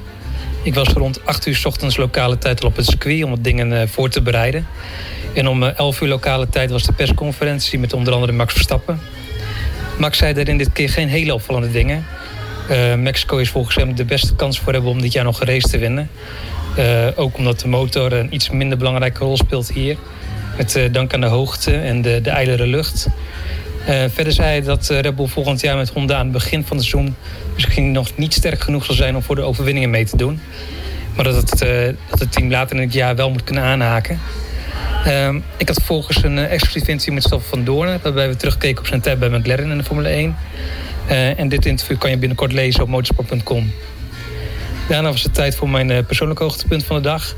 Ik 0.62 0.74
was 0.74 0.88
rond 0.88 1.24
8 1.24 1.46
uur 1.46 1.56
s 1.56 1.64
ochtends 1.64 1.96
lokale 1.96 2.38
tijd 2.38 2.62
al 2.62 2.68
op 2.68 2.76
het 2.76 2.86
circuit 2.86 3.24
om 3.24 3.30
wat 3.30 3.44
dingen 3.44 3.72
uh, 3.72 3.82
voor 3.86 4.08
te 4.08 4.22
bereiden. 4.22 4.66
En 5.36 5.48
om 5.48 5.62
11 5.62 6.00
uur 6.00 6.08
lokale 6.08 6.48
tijd 6.48 6.70
was 6.70 6.82
de 6.82 6.92
persconferentie 6.92 7.78
met 7.78 7.92
onder 7.92 8.14
andere 8.14 8.32
Max 8.32 8.52
Verstappen. 8.52 9.00
Max 9.98 10.18
zei 10.18 10.32
daarin 10.32 10.58
dit 10.58 10.72
keer 10.72 10.88
geen 10.88 11.08
hele 11.08 11.34
opvallende 11.34 11.70
dingen. 11.70 12.06
Uh, 12.70 12.94
Mexico 12.94 13.36
is 13.36 13.50
volgens 13.50 13.76
hem 13.76 13.94
de 13.94 14.04
beste 14.04 14.34
kans 14.34 14.58
voor 14.58 14.72
hebben 14.72 14.90
om 14.90 15.00
dit 15.00 15.12
jaar 15.12 15.24
nog 15.24 15.40
een 15.40 15.46
race 15.46 15.68
te 15.68 15.78
winnen. 15.78 16.10
Uh, 16.78 17.06
ook 17.14 17.36
omdat 17.36 17.60
de 17.60 17.68
motor 17.68 18.12
een 18.12 18.34
iets 18.34 18.50
minder 18.50 18.78
belangrijke 18.78 19.24
rol 19.24 19.36
speelt 19.36 19.72
hier. 19.72 19.96
Met 20.56 20.88
dank 20.92 21.14
aan 21.14 21.20
de 21.20 21.26
hoogte 21.26 21.76
en 21.76 22.02
de, 22.02 22.20
de 22.20 22.30
ijlere 22.30 22.66
lucht. 22.66 23.08
verder 24.08 24.32
zei 24.32 24.48
hij 24.48 24.62
dat 24.62 24.86
Red 24.86 25.16
Bull 25.16 25.26
volgend 25.26 25.60
jaar 25.60 25.76
met 25.76 25.90
Honda 25.90 26.16
aan 26.16 26.22
het 26.22 26.32
begin 26.32 26.64
van 26.64 26.76
het 26.76 26.86
seizoen... 26.86 27.14
misschien 27.54 27.92
nog 27.92 28.16
niet 28.16 28.34
sterk 28.34 28.60
genoeg 28.60 28.84
zal 28.84 28.94
zijn 28.94 29.16
om 29.16 29.22
voor 29.22 29.34
de 29.34 29.42
overwinningen 29.42 29.90
mee 29.90 30.04
te 30.04 30.16
doen. 30.16 30.40
Maar 31.14 31.24
dat 31.24 31.34
het, 31.34 31.58
dat 32.10 32.18
het 32.18 32.32
team 32.32 32.50
later 32.50 32.76
in 32.76 32.82
het 32.82 32.92
jaar 32.92 33.16
wel 33.16 33.30
moet 33.30 33.44
kunnen 33.44 33.64
aanhaken. 33.64 34.20
Ehm, 35.06 35.40
ik 35.56 35.68
had 35.68 35.76
vervolgens 35.76 36.22
een 36.22 36.36
uh, 36.36 36.52
exclusief 36.52 36.88
interview 36.88 37.14
met 37.14 37.22
Stoffel 37.22 37.48
van 37.48 37.64
Doornen... 37.64 38.00
waarbij 38.02 38.28
we 38.28 38.36
terugkeken 38.36 38.78
op 38.78 38.86
zijn 38.86 39.00
tijd 39.00 39.18
bij 39.18 39.28
McLaren 39.28 39.70
in 39.70 39.78
de 39.78 39.84
Formule 39.84 40.08
1. 40.08 40.36
Uh, 41.10 41.38
en 41.38 41.48
dit 41.48 41.66
interview 41.66 41.98
kan 41.98 42.10
je 42.10 42.16
binnenkort 42.16 42.52
lezen 42.52 42.82
op 42.82 42.88
motorsport.com. 42.88 43.72
Daarna 44.88 45.10
was 45.10 45.22
het 45.22 45.34
tijd 45.34 45.56
voor 45.56 45.68
mijn 45.68 45.90
uh, 45.90 45.98
persoonlijke 46.06 46.42
hoogtepunt 46.42 46.84
van 46.84 46.96
de 46.96 47.02
dag. 47.02 47.34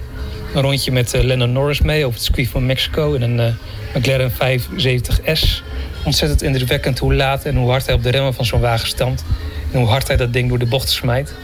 Een 0.54 0.62
rondje 0.62 0.92
met 0.92 1.12
Lennon 1.22 1.52
Norris 1.52 1.80
mee 1.80 2.04
over 2.04 2.14
het 2.14 2.24
circuit 2.24 2.48
van 2.48 2.66
Mexico... 2.66 3.14
in 3.14 3.22
een 3.22 3.56
McLaren 3.94 4.32
570S. 4.32 5.62
Ontzettend 6.04 6.42
indrukwekkend 6.42 6.98
hoe 6.98 7.14
laat 7.14 7.44
en 7.44 7.56
hoe 7.56 7.70
hard 7.70 7.86
hij 7.86 7.94
op 7.94 8.02
de 8.02 8.10
remmen 8.10 8.34
van 8.34 8.44
zo'n 8.44 8.60
wagen 8.60 8.88
stand. 8.88 9.24
En 9.72 9.78
hoe 9.78 9.88
hard 9.88 10.06
hij 10.06 10.16
dat 10.16 10.32
ding 10.32 10.48
door 10.48 10.58
de 10.58 10.66
bochten 10.66 10.94
smijt. 10.94 11.34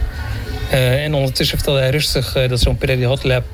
en 0.71 1.15
ondertussen 1.15 1.57
vertelde 1.57 1.81
hij 1.81 1.91
rustig 1.91 2.33
dat 2.49 2.61
zo'n 2.61 2.77
Pirelli 2.77 3.05
Hot 3.05 3.25
Lap 3.25 3.45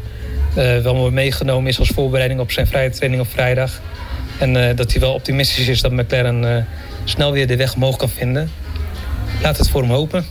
uh, 0.57 0.79
wel 0.79 1.11
meegenomen 1.11 1.71
is 1.71 1.79
als 1.79 1.89
voorbereiding 1.89 2.41
op 2.41 2.51
zijn 2.51 2.67
vrije 2.67 2.91
training 2.91 3.23
op 3.23 3.29
vrijdag. 3.31 3.81
En 4.39 4.55
uh, 4.55 4.77
dat 4.77 4.91
hij 4.91 5.01
wel 5.01 5.13
optimistisch 5.13 5.69
is 5.69 5.81
dat 5.81 5.93
McLaren 5.93 6.43
uh, 6.43 6.57
snel 7.05 7.33
weer 7.33 7.47
de 7.47 7.57
weg 7.57 7.75
omhoog 7.75 7.97
kan 7.97 8.09
vinden. 8.09 8.51
Laat 9.43 9.59
het 9.59 9.71
voor 9.71 9.81
hem 9.81 9.91
hopen. 9.91 10.25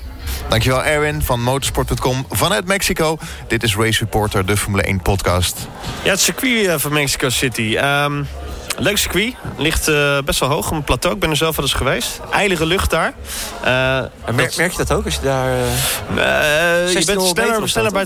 Dankjewel 0.49 0.83
Erwin 0.83 1.21
van 1.21 1.41
motorsport.com 1.41 2.25
vanuit 2.29 2.65
Mexico. 2.65 3.17
Dit 3.47 3.63
is 3.63 3.75
Race 3.75 3.99
Reporter, 3.99 4.45
de 4.45 4.57
Formule 4.57 4.83
1 4.83 5.01
podcast. 5.01 5.67
Ja, 6.03 6.09
het 6.09 6.19
circuit 6.19 6.81
van 6.81 6.93
Mexico 6.93 7.29
City. 7.29 7.77
Um, 7.77 8.27
Leuk 8.79 8.97
circuit. 8.97 9.35
Ligt 9.57 9.89
uh, 9.89 10.17
best 10.25 10.39
wel 10.39 10.49
hoog 10.49 10.67
op 10.67 10.75
een 10.75 10.83
plateau. 10.83 11.15
Ik 11.15 11.21
ben 11.21 11.29
er 11.29 11.35
zelf 11.35 11.55
wel 11.55 11.65
eens 11.65 11.73
geweest. 11.73 12.19
Eilige 12.31 12.65
lucht 12.65 12.89
daar. 12.89 13.13
Uh, 13.61 13.65
merk, 14.35 14.57
merk, 14.57 14.71
je 14.71 14.77
dat 14.77 14.91
ook 14.91 15.05
als 15.05 15.15
je 15.15 15.21
daar... 15.21 15.57
Uh, 16.15 16.93
je 16.93 17.05
bent 17.05 17.21
sneller, 17.21 17.69
sneller 17.69 17.91
bij 17.91 18.05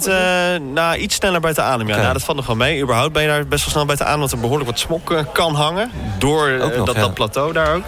nou, 0.58 0.98
iets 0.98 1.16
sneller 1.16 1.42
bij 1.42 1.54
te 1.54 1.62
adem. 1.62 1.88
Ja. 1.88 1.96
Nou, 1.98 2.14
dat 2.14 2.24
valt 2.24 2.38
nog 2.38 2.46
wel 2.46 2.56
mee. 2.56 2.82
Überhaupt 2.82 3.14
ben 3.14 3.22
je 3.22 3.28
daar 3.28 3.48
best 3.48 3.62
wel 3.64 3.72
snel 3.72 3.86
bij 3.86 3.96
te 3.96 4.04
adem. 4.04 4.20
Want 4.20 4.32
er 4.32 4.40
behoorlijk 4.40 4.70
wat 4.70 4.80
smok 4.80 5.24
kan 5.34 5.56
hangen. 5.56 5.92
Door 6.20 6.52
nog, 6.52 6.86
dat, 6.86 6.96
ja. 6.96 7.02
dat 7.02 7.14
plateau 7.14 7.54
daar 7.54 7.76
ook. 7.76 7.84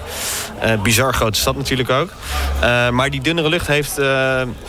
bizar 0.83 1.13
grote 1.13 1.39
stad 1.39 1.55
natuurlijk 1.55 1.89
ook. 1.89 2.09
maar 2.91 3.09
die 3.09 3.21
dunnere 3.21 3.49
lucht 3.49 3.67
heeft, 3.67 3.93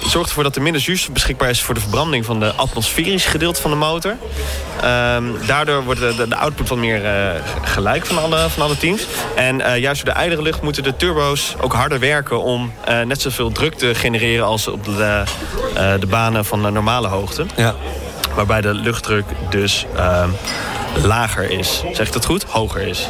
zorgt 0.06 0.28
ervoor 0.28 0.42
dat 0.42 0.56
er 0.56 0.62
minder 0.62 0.80
zuurstof 0.80 1.12
beschikbaar 1.12 1.50
is... 1.50 1.62
voor 1.62 1.74
de 1.74 1.80
verbranding 1.80 2.24
van 2.24 2.40
de 2.40 2.52
atmosferische 2.52 3.28
gedeelte 3.28 3.60
van 3.60 3.70
de 3.70 3.76
motor. 3.76 4.16
Ehm, 4.82 5.24
daardoor 5.46 5.84
wordt 5.84 6.00
de, 6.00 6.14
de, 6.16 6.28
de 6.28 6.36
output 6.36 6.68
wat 6.68 6.78
meer 6.78 7.02
gelijk 7.62 8.05
van 8.06 8.18
alle, 8.18 8.50
van 8.50 8.62
alle 8.62 8.76
teams. 8.76 9.06
En 9.34 9.60
uh, 9.60 9.76
juist 9.76 10.04
door 10.04 10.14
de 10.14 10.20
ijlere 10.20 10.42
lucht 10.42 10.62
moeten 10.62 10.82
de 10.82 10.96
turbo's 10.96 11.54
ook 11.60 11.72
harder 11.72 11.98
werken... 11.98 12.42
om 12.42 12.72
uh, 12.88 13.00
net 13.00 13.20
zoveel 13.20 13.52
druk 13.52 13.74
te 13.74 13.94
genereren 13.94 14.46
als 14.46 14.68
op 14.68 14.84
de, 14.84 15.22
uh, 15.74 15.92
de 16.00 16.06
banen 16.06 16.44
van 16.44 16.72
normale 16.72 17.08
hoogte. 17.08 17.46
Ja. 17.56 17.74
waarbij 18.34 18.60
de 18.60 18.74
luchtdruk 18.74 19.24
dus 19.50 19.86
ehm, 19.96 20.28
lager 21.04 21.50
is. 21.50 21.82
Zeg 21.92 22.06
ik 22.06 22.12
dat 22.12 22.24
goed? 22.24 22.42
Hoger 22.44 22.80
is. 22.80 23.08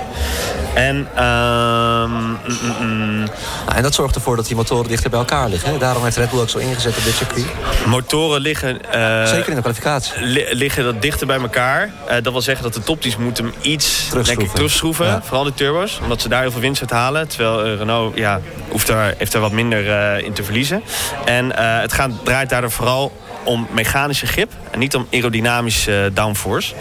En, 0.74 1.08
ehm, 1.14 2.10
mm, 2.10 2.38
mm, 2.46 2.86
mm. 2.88 3.16
Nou, 3.64 3.76
en 3.76 3.82
dat 3.82 3.94
zorgt 3.94 4.14
ervoor 4.14 4.36
dat 4.36 4.46
die 4.46 4.56
motoren 4.56 4.88
dichter 4.88 5.10
bij 5.10 5.18
elkaar 5.18 5.48
liggen. 5.48 5.72
Hè? 5.72 5.78
Daarom 5.78 6.04
heeft 6.04 6.16
Red 6.16 6.30
Bull 6.30 6.40
ook 6.40 6.48
zo 6.48 6.58
ingezet 6.58 6.96
op 6.96 7.04
dit 7.04 7.14
circuit. 7.14 7.46
motoren 7.86 8.40
liggen, 8.40 8.82
eh, 8.92 9.26
Zeker 9.26 9.48
in 9.48 9.54
de 9.54 9.60
kwalificatie. 9.60 10.12
li- 10.22 10.46
liggen 10.50 10.84
dat 10.84 11.02
dichter 11.02 11.26
bij 11.26 11.40
elkaar. 11.40 11.90
Eh, 12.06 12.14
dat 12.22 12.32
wil 12.32 12.42
zeggen 12.42 12.64
dat 12.64 12.74
de 12.74 12.82
topteams 12.82 13.16
moeten 13.16 13.44
hem 13.44 13.54
iets 13.60 13.86
Terugschroeven. 13.86 14.34
denk 14.36 14.48
ik, 14.48 14.54
terugschroeven. 14.54 15.06
Ja. 15.06 15.20
Vooral 15.24 15.44
de 15.44 15.54
turbo's, 15.54 15.98
omdat 16.02 16.20
ze 16.20 16.28
daar 16.28 16.40
heel 16.40 16.50
veel 16.50 16.60
winst 16.60 16.80
uit 16.80 16.90
halen. 16.90 17.28
Terwijl 17.28 17.64
eh, 17.64 17.76
Renault 17.78 18.16
ja, 18.16 18.40
hoeft 18.68 18.86
daar, 18.86 19.14
heeft 19.18 19.32
daar 19.32 19.40
wat 19.40 19.52
minder 19.52 19.84
in 20.24 20.32
te 20.32 20.44
verliezen. 20.44 20.82
En 21.24 21.56
het 21.58 21.92
gaat, 21.92 22.10
draait 22.22 22.48
daardoor 22.48 22.70
vooral 22.70 23.12
om 23.46 23.66
mechanische 23.70 24.26
grip 24.26 24.52
en 24.70 24.78
niet 24.78 24.94
om 24.94 25.06
aerodynamische 25.10 26.04
eh, 26.04 26.14
downforce. 26.14 26.74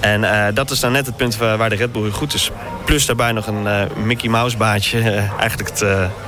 En 0.00 0.24
eh, 0.24 0.54
dat 0.54 0.70
is 0.70 0.80
dan 0.80 0.92
net 0.92 1.06
het 1.06 1.16
punt 1.16 1.36
waar, 1.36 1.68
de 1.68 1.76
Red 1.76 1.92
Bull 1.92 2.10
goed 2.10 2.34
is. 2.34 2.50
Plus 2.84 3.06
daarbij 3.06 3.32
nog 3.32 3.46
een 3.46 3.66
eh, 3.66 3.80
Mickey 4.04 4.28
Mouse 4.28 4.56
baantje, 4.56 4.98
eh, 5.10 5.40
eigenlijk 5.40 5.70
het, 5.70 5.80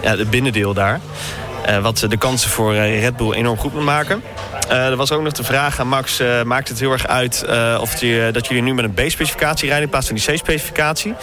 ja, 0.02 0.16
het 0.16 0.30
binnendeel 0.30 0.74
daar. 0.74 1.00
Wat 1.82 2.06
de 2.08 2.16
kansen 2.16 2.50
voor 2.50 2.74
Red 2.74 3.16
Bull 3.16 3.32
enorm 3.32 3.58
goed 3.58 3.74
moet 3.74 3.84
maken. 3.84 4.22
Er 4.68 4.96
was 4.96 5.12
ook 5.12 5.22
nog 5.22 5.32
de 5.32 5.44
vraag 5.44 5.80
aan 5.80 5.88
Max, 5.88 6.22
maakt 6.44 6.68
het 6.68 6.80
heel 6.80 6.92
erg 6.92 7.06
uit 7.06 7.46
of 7.80 7.94
dat 8.32 8.46
jullie 8.46 8.62
nu 8.62 8.74
met 8.74 8.84
een 8.84 9.06
B-specificatie 9.06 9.66
rijden 9.66 9.84
in 9.84 9.90
plaats 9.90 10.06
van 10.06 10.16
die 10.16 10.34
C-specificatie? 10.34 11.14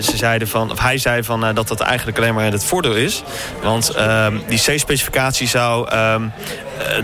Ze 0.00 0.16
zeiden 0.16 0.48
van, 0.48 0.70
of 0.70 0.80
hij 0.80 0.98
zei 0.98 1.22
van, 1.22 1.54
dat 1.54 1.68
dat 1.68 1.80
eigenlijk 1.80 2.18
alleen 2.18 2.34
maar 2.34 2.52
het 2.52 2.64
voordeel 2.64 2.94
is. 2.94 3.22
Want 3.62 3.90
ehm, 3.90 4.36
die 4.48 4.58
C-specificatie 4.58 5.48
zou 5.48 5.88
ehm, 5.88 6.22
eh, 6.22 6.30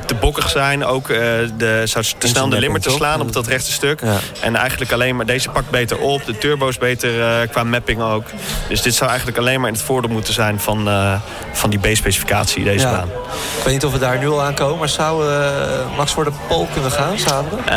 te 0.07 0.15
bokkig 0.15 0.51
zijn, 0.51 0.85
ook 0.85 1.09
eh, 1.09 1.19
de, 1.57 1.83
zou 1.85 2.05
te 2.19 2.27
snel 2.29 2.49
de 2.49 2.59
limmer 2.59 2.81
te 2.81 2.91
slaan 2.91 3.21
op 3.21 3.33
dat 3.33 3.47
rechte 3.47 3.73
stuk. 3.73 4.01
Ja. 4.01 4.17
En 4.41 4.57
eigenlijk 4.57 4.93
alleen 4.93 5.17
maar, 5.17 5.27
deze 5.27 5.49
pakt 5.49 5.71
beter 5.71 5.99
op, 5.99 6.25
de 6.27 6.39
turbo's 6.39 6.79
beter 6.79 7.23
eh, 7.23 7.49
qua 7.51 7.65
mapping 7.65 8.03
ook. 8.03 8.25
Dus 8.69 8.83
dit 8.83 8.95
zou 8.95 9.09
eigenlijk 9.09 9.39
alleen 9.39 9.61
maar 9.61 9.69
in 9.69 9.75
het 9.75 9.83
voordeel 9.85 10.11
moeten 10.11 10.35
zijn 10.35 10.61
van, 10.61 10.89
eh, 10.89 11.15
van 11.53 11.71
die 11.71 11.79
B-specificatie, 11.79 12.65
deze 12.65 12.87
Ja. 12.87 12.93
baan. 12.93 13.09
Ik 13.59 13.65
weet 13.65 13.73
niet 13.73 13.85
of 13.85 13.93
we 13.93 13.99
daar 13.99 14.19
nu 14.19 14.29
al 14.29 14.43
aankomen, 14.43 14.79
maar 14.79 14.89
zou 14.89 15.29
eh, 15.33 15.97
Max 15.97 16.13
voor 16.13 16.25
de 16.25 16.33
pole 16.49 16.67
kunnen 16.73 16.91
gaan 16.91 17.19
zaterdag? 17.19 17.59
Eh, 17.67 17.75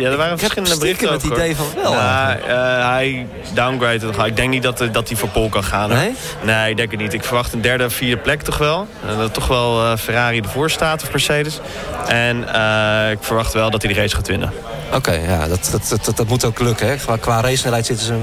ja, 0.00 0.10
er 0.10 0.16
waren 0.16 0.32
Ik 0.32 0.38
verschillende 0.38 0.78
berichten 0.78 1.12
het 1.12 1.24
over. 1.24 1.36
idee 1.36 1.56
van 1.56 1.66
wel 1.82 1.92
Nou, 1.92 2.38
eh, 2.38 2.88
hij 2.90 3.26
downgraded 3.54 4.02
nog. 4.02 4.26
Ik 4.26 4.36
denk 4.36 4.50
niet 4.50 4.62
dat, 4.62 4.80
eh, 4.80 4.88
dat 4.92 5.08
hij 5.08 5.16
voor 5.16 5.28
Pol 5.28 5.48
kan 5.48 5.64
gaan. 5.64 5.88
Nee? 5.88 6.14
Nee, 6.42 6.70
ik 6.70 6.76
denk 6.76 6.90
het 6.90 7.00
niet. 7.00 7.12
Ik 7.12 7.24
verwacht 7.24 7.52
een 7.52 7.60
derde 7.60 7.84
of 7.84 7.92
vierde 7.92 8.16
plek 8.22 8.42
toch 8.42 8.58
wel. 8.58 8.86
Eh, 9.08 9.18
dat 9.18 9.34
toch 9.34 9.46
wel 9.46 9.84
eh, 9.84 9.96
Ferrari 9.96 10.40
ervoor 10.40 10.70
staat 10.70 10.97
of 11.02 11.10
Mercedes. 11.10 11.60
En 12.08 12.54
eh, 12.54 13.10
ik 13.10 13.18
verwacht 13.20 13.52
wel 13.52 13.70
dat 13.70 13.82
hij 13.82 13.92
de 13.92 14.00
race 14.00 14.16
gaat 14.16 14.26
winnen. 14.28 14.52
Oké, 14.94 15.12
ja, 15.12 15.48
dat, 15.48 15.68
dat, 15.70 16.00
dat, 16.04 16.16
dat, 16.16 16.28
moet 16.28 16.44
ook 16.44 16.60
lukken. 16.60 16.88
Hè? 16.88 16.96
Qua, 16.96 17.16
qua 17.16 17.54
zitten 17.54 17.98
ze, 17.98 18.14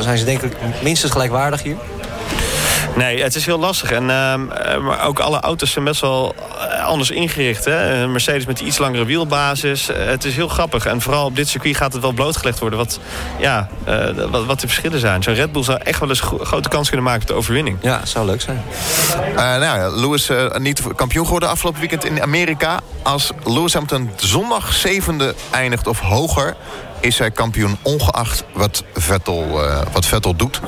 zijn 0.00 0.18
ze 0.18 0.24
denk 0.24 0.42
ik 0.42 0.56
minstens 0.82 1.12
gelijkwaardig 1.12 1.62
hier. 1.62 1.76
Nee, 2.96 3.22
het 3.22 3.34
is 3.34 3.46
heel 3.46 3.58
lastig. 3.58 3.90
En, 3.90 4.10
ehm, 4.10 4.50
eh, 4.50 4.78
maar 4.78 5.06
ook 5.06 5.18
alle 5.18 5.40
auto's 5.40 5.70
zijn 5.70 5.84
best 5.84 6.00
wel 6.00 6.34
anders 6.84 7.10
ingericht. 7.10 7.64
Hè? 7.64 8.02
Een 8.02 8.10
Mercedes 8.12 8.46
met 8.46 8.58
die 8.58 8.66
iets 8.66 8.78
langere 8.78 9.04
wielbasis. 9.04 9.88
Eh, 9.88 10.06
het 10.06 10.24
is 10.24 10.34
heel 10.34 10.48
grappig. 10.48 10.86
En 10.86 11.00
vooral 11.00 11.24
op 11.24 11.36
dit 11.36 11.48
circuit 11.48 11.76
gaat 11.76 11.92
het 11.92 12.02
wel 12.02 12.12
blootgelegd 12.12 12.58
worden... 12.58 12.78
wat, 12.78 13.00
ja, 13.38 13.68
eh, 13.84 14.06
wat, 14.30 14.44
wat 14.44 14.60
de 14.60 14.66
verschillen 14.66 15.00
zijn. 15.00 15.22
Zo'n 15.22 15.34
Red 15.34 15.52
Bull 15.52 15.62
zou 15.62 15.78
echt 15.82 16.00
wel 16.00 16.08
eens 16.08 16.20
grote 16.20 16.68
kans 16.68 16.88
kunnen 16.88 17.06
maken 17.06 17.22
op 17.22 17.28
de 17.28 17.34
overwinning. 17.34 17.78
Ja, 17.80 18.06
zou 18.06 18.26
leuk 18.26 18.40
zijn. 18.40 18.62
Eh, 19.36 19.36
nou 19.36 19.60
ja, 19.62 19.88
Lewis 19.88 20.28
eh, 20.28 20.56
niet 20.56 20.82
kampioen 20.96 21.24
geworden 21.24 21.48
afgelopen 21.48 21.80
weekend 21.80 22.04
in 22.04 22.22
Amerika. 22.22 22.80
Als 23.02 23.30
Lewis 23.44 23.72
Hamilton 23.72 24.10
zondag 24.16 24.72
zevende 24.72 25.34
eindigt 25.50 25.86
of 25.86 25.98
hoger... 26.00 26.56
is 27.00 27.18
hij 27.18 27.30
kampioen 27.30 27.76
ongeacht 27.82 28.44
wat 28.52 28.84
Vettel, 28.94 29.64
eh, 29.64 29.80
wat 29.92 30.06
Vettel 30.06 30.36
doet. 30.36 30.60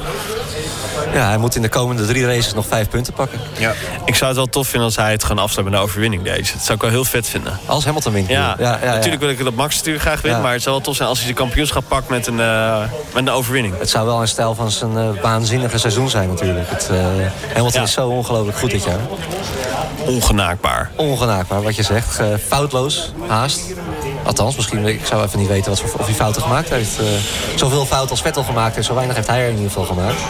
Ja, 1.13 1.29
hij 1.29 1.39
moet 1.39 1.55
in 1.55 1.63
de 1.63 1.69
komende 1.69 2.07
drie 2.07 2.27
races 2.27 2.55
nog 2.55 2.67
vijf 2.67 2.89
punten 2.89 3.13
pakken. 3.13 3.41
Ja. 3.59 3.73
Ik 4.05 4.15
zou 4.15 4.27
het 4.29 4.37
wel 4.37 4.47
tof 4.47 4.69
vinden 4.69 4.87
als 4.87 4.97
hij 4.97 5.11
het 5.11 5.25
gewoon 5.25 5.43
afsluit 5.43 5.69
met 5.69 5.79
een 5.79 5.85
overwinning 5.85 6.23
deze. 6.23 6.53
Dat 6.53 6.63
zou 6.63 6.75
ik 6.75 6.81
wel 6.81 6.91
heel 6.91 7.05
vet 7.05 7.29
vinden. 7.29 7.59
Als 7.67 7.85
Hamilton 7.85 8.13
wint. 8.13 8.29
Ja, 8.29 8.57
ja, 8.59 8.65
ja, 8.65 8.79
ja. 8.83 8.95
natuurlijk 8.95 9.21
wil 9.21 9.31
ik 9.31 9.45
dat 9.45 9.55
Max 9.55 9.77
natuurlijk 9.77 10.05
graag 10.05 10.21
wint. 10.21 10.43
Maar 10.43 10.53
het 10.53 10.63
zou 10.63 10.75
wel 10.75 10.85
tof 10.85 10.97
zijn 10.97 11.09
als 11.09 11.19
hij 11.19 11.29
de 11.29 11.35
kampioenschap 11.35 11.85
pakt 11.89 12.09
met 12.09 12.27
een, 12.27 12.41
eh, 12.41 12.79
met 13.15 13.27
een 13.27 13.31
overwinning. 13.31 13.79
Het 13.79 13.91
zou 13.91 14.07
wel 14.07 14.21
een 14.21 14.29
stijl 14.29 14.55
van 14.55 14.71
zijn 14.71 14.97
eh, 14.97 15.09
waanzinnige 15.23 15.79
seizoen 15.79 16.11
zijn 16.11 16.29
natuurlijk. 16.29 16.71
Het, 16.71 16.89
eh, 16.91 16.97
Hamilton 17.55 17.83
is 17.83 17.93
zo 17.93 18.09
ongelooflijk 18.09 18.59
goed 18.59 18.71
dit 18.71 18.85
jaar. 18.85 19.01
Ongenaakbaar. 20.07 20.91
Ongenaakbaar 20.97 21.63
wat 21.63 21.77
je 21.77 21.83
zegt. 21.83 22.21
Foutloos, 22.47 23.13
haast. 23.27 23.61
Althans, 24.27 24.57
misschien, 24.57 24.87
ik 24.87 25.07
zou 25.07 25.25
even 25.25 25.39
niet 25.39 25.49
weten 25.49 25.71
wat 25.71 25.83
of 25.99 26.07
hij 26.07 26.15
fouten 26.15 26.43
gemaakt 26.43 26.69
heeft. 26.69 26.99
Eh, 26.99 27.07
zoveel 27.55 27.87
fouten 27.87 28.11
als 28.11 28.23
Vettel 28.23 28.43
gemaakt 28.43 28.75
heeft, 28.75 28.87
zo 28.87 28.95
weinig 28.95 29.17
heeft 29.17 29.29
hij 29.29 29.41
er 29.41 29.49
in 29.49 29.57
ieder 29.57 29.71
geval 29.71 29.85
gemaakt. 29.85 30.21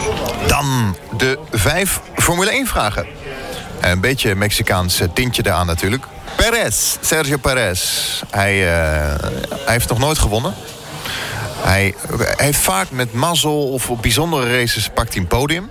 Dan 0.47 0.95
de 1.17 1.39
vijf 1.51 2.01
Formule 2.15 2.51
1 2.51 2.67
vragen. 2.67 3.07
Een 3.81 3.99
beetje 3.99 4.35
Mexicaans 4.35 4.99
eh, 4.99 5.07
tintje 5.13 5.43
daaraan 5.43 5.65
natuurlijk. 5.65 6.05
Perez, 6.35 6.97
Sergio 7.01 7.37
Perez. 7.37 7.81
Hij, 8.29 8.53
eh, 8.53 9.15
hij 9.49 9.73
heeft 9.73 9.89
nog 9.89 9.99
nooit 9.99 10.17
gewonnen. 10.17 10.53
Hij, 11.57 11.95
heeft 12.35 12.59
vaak 12.59 12.91
met 12.91 13.13
mazzel 13.13 13.71
of 13.71 13.91
bijzondere 14.01 14.59
races 14.59 14.89
pakt 14.93 15.13
hij 15.13 15.21
een 15.21 15.27
podium. 15.27 15.69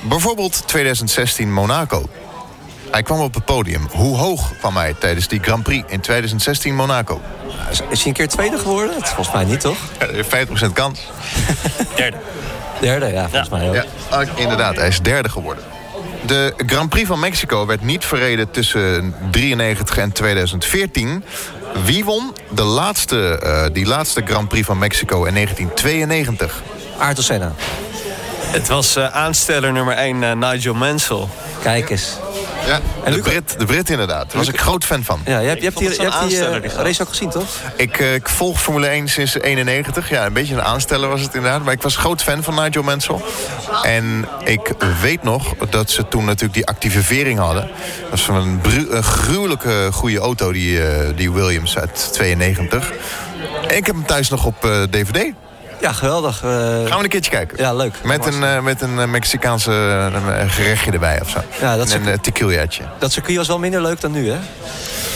Bijvoorbeeld 0.00 0.62
2016 0.66 1.52
Monaco. 1.52 2.08
Hij 2.92 3.02
kwam 3.02 3.20
op 3.20 3.34
het 3.34 3.44
podium. 3.44 3.86
Hoe 3.90 4.16
hoog 4.16 4.52
kwam 4.58 4.76
hij 4.76 4.94
tijdens 4.98 5.28
die 5.28 5.40
Grand 5.42 5.62
Prix 5.62 5.92
in 5.92 6.00
2016 6.00 6.74
Monaco? 6.74 7.20
Is, 7.70 7.80
is 7.90 7.98
hij 7.98 8.06
een 8.06 8.12
keer 8.12 8.28
tweede 8.28 8.58
geworden? 8.58 8.94
Dat 8.94 9.02
is 9.02 9.10
volgens 9.10 9.36
mij 9.36 9.44
niet, 9.44 9.60
toch? 9.60 9.76
Ja, 9.98 10.66
50% 10.68 10.72
kans. 10.72 11.00
Derde. 11.96 12.16
Derde, 12.80 13.06
ja, 13.06 13.28
volgens 13.28 13.48
mij 13.48 13.68
ook. 13.68 13.74
Ja, 13.74 13.84
ah, 14.08 14.28
inderdaad, 14.34 14.76
hij 14.76 14.88
is 14.88 15.00
derde 15.00 15.28
geworden. 15.28 15.64
De 16.26 16.54
Grand 16.66 16.88
Prix 16.88 17.06
van 17.06 17.20
Mexico 17.20 17.66
werd 17.66 17.82
niet 17.82 18.04
verreden 18.04 18.50
tussen 18.50 19.14
93 19.30 19.98
en 19.98 20.12
2014. 20.12 21.24
Wie 21.84 22.04
won 22.04 22.32
de 22.50 22.62
laatste, 22.62 23.38
eh, 23.38 23.66
die 23.72 23.86
laatste 23.86 24.22
Grand 24.24 24.48
Prix 24.48 24.66
van 24.66 24.78
Mexico 24.78 25.24
in 25.24 25.34
1992? 25.34 26.62
Ayrton 26.98 27.24
Senna. 27.24 27.52
Het 28.40 28.68
was 28.68 28.96
eh, 28.96 29.06
aansteller 29.06 29.72
nummer 29.72 29.94
1 29.94 30.38
Nigel 30.38 30.74
Mansell. 30.74 31.26
Kijk 31.62 31.90
eens. 31.90 32.16
Ja, 32.66 32.80
de 33.04 33.10
Luca- 33.10 33.22
Brit, 33.30 33.54
de 33.58 33.64
Brit 33.64 33.90
inderdaad. 33.90 34.26
Daar 34.26 34.36
was 34.36 34.48
ik 34.48 34.60
groot 34.60 34.84
fan 34.84 35.04
van. 35.04 35.20
Ja, 35.24 35.38
je 35.38 35.46
hebt, 35.48 35.58
je 35.58 35.64
hebt 35.64 35.78
vond 35.78 35.78
die, 35.78 35.88
het 35.88 36.12
je 36.12 36.18
hebt 36.18 36.32
zo'n 36.32 36.50
die 36.60 36.68
eh, 36.68 36.74
die 36.74 36.82
race 36.82 37.02
ook 37.02 37.08
gezien, 37.08 37.30
toch? 37.30 37.44
Ik, 37.76 37.98
eh, 37.98 38.14
ik 38.14 38.28
volg 38.28 38.60
Formule 38.62 38.86
1 38.86 39.08
sinds 39.08 39.38
91. 39.40 40.08
Ja, 40.08 40.26
een 40.26 40.32
beetje 40.32 40.54
een 40.54 40.62
aansteller 40.62 41.08
was 41.08 41.20
het 41.20 41.34
inderdaad. 41.34 41.64
Maar 41.64 41.72
ik 41.72 41.82
was 41.82 41.96
groot 41.96 42.22
fan 42.22 42.42
van 42.42 42.54
Nigel 42.54 42.82
Mansell. 42.82 43.16
En 43.82 44.28
ik 44.44 44.72
weet 45.02 45.22
nog 45.22 45.54
dat 45.70 45.90
ze 45.90 46.08
toen 46.08 46.24
natuurlijk 46.24 46.54
die 46.54 46.66
activering 46.66 47.38
hadden. 47.38 47.70
Dat 48.00 48.10
was 48.10 48.22
van 48.22 48.34
een, 48.36 48.60
gruwelijke 49.02 49.88
goede 49.92 50.18
auto, 50.18 50.52
die, 50.52 50.82
eh, 50.86 51.08
die 51.16 51.32
Williams 51.32 51.78
uit 51.78 52.12
92. 52.12 52.92
En 53.68 53.76
ik 53.76 53.86
heb 53.86 53.94
hem 53.94 54.06
thuis 54.06 54.28
nog 54.28 54.44
op 54.44 54.64
eh, 54.64 54.82
DVD. 54.82 55.32
Ja, 55.82 55.92
geweldig. 55.92 56.42
Eh, 56.42 56.50
Gaan 56.50 56.84
we 56.98 57.02
een 57.04 57.08
keertje 57.08 57.30
kijken. 57.30 57.58
Ja, 57.58 57.74
leuk. 57.74 57.94
Met 58.04 58.26
een, 58.26 58.44
eh, 58.44 58.60
met 58.60 58.80
een 58.82 58.98
eh, 58.98 59.06
Mexicaanse 59.06 60.10
gerechtje 60.46 60.90
erbij 60.90 61.20
of 61.20 61.28
zo. 61.28 61.38
Ja, 61.60 61.76
dat 61.76 61.86
is 61.86 61.92
en 61.92 62.00
een 62.02 62.08
uh, 62.08 62.14
tequilaatje. 62.14 62.82
Dat 62.98 63.12
circuit 63.12 63.36
was 63.36 63.46
wel 63.46 63.58
minder 63.58 63.82
leuk 63.82 64.00
dan 64.00 64.10
nu, 64.12 64.30
hè? 64.30 64.38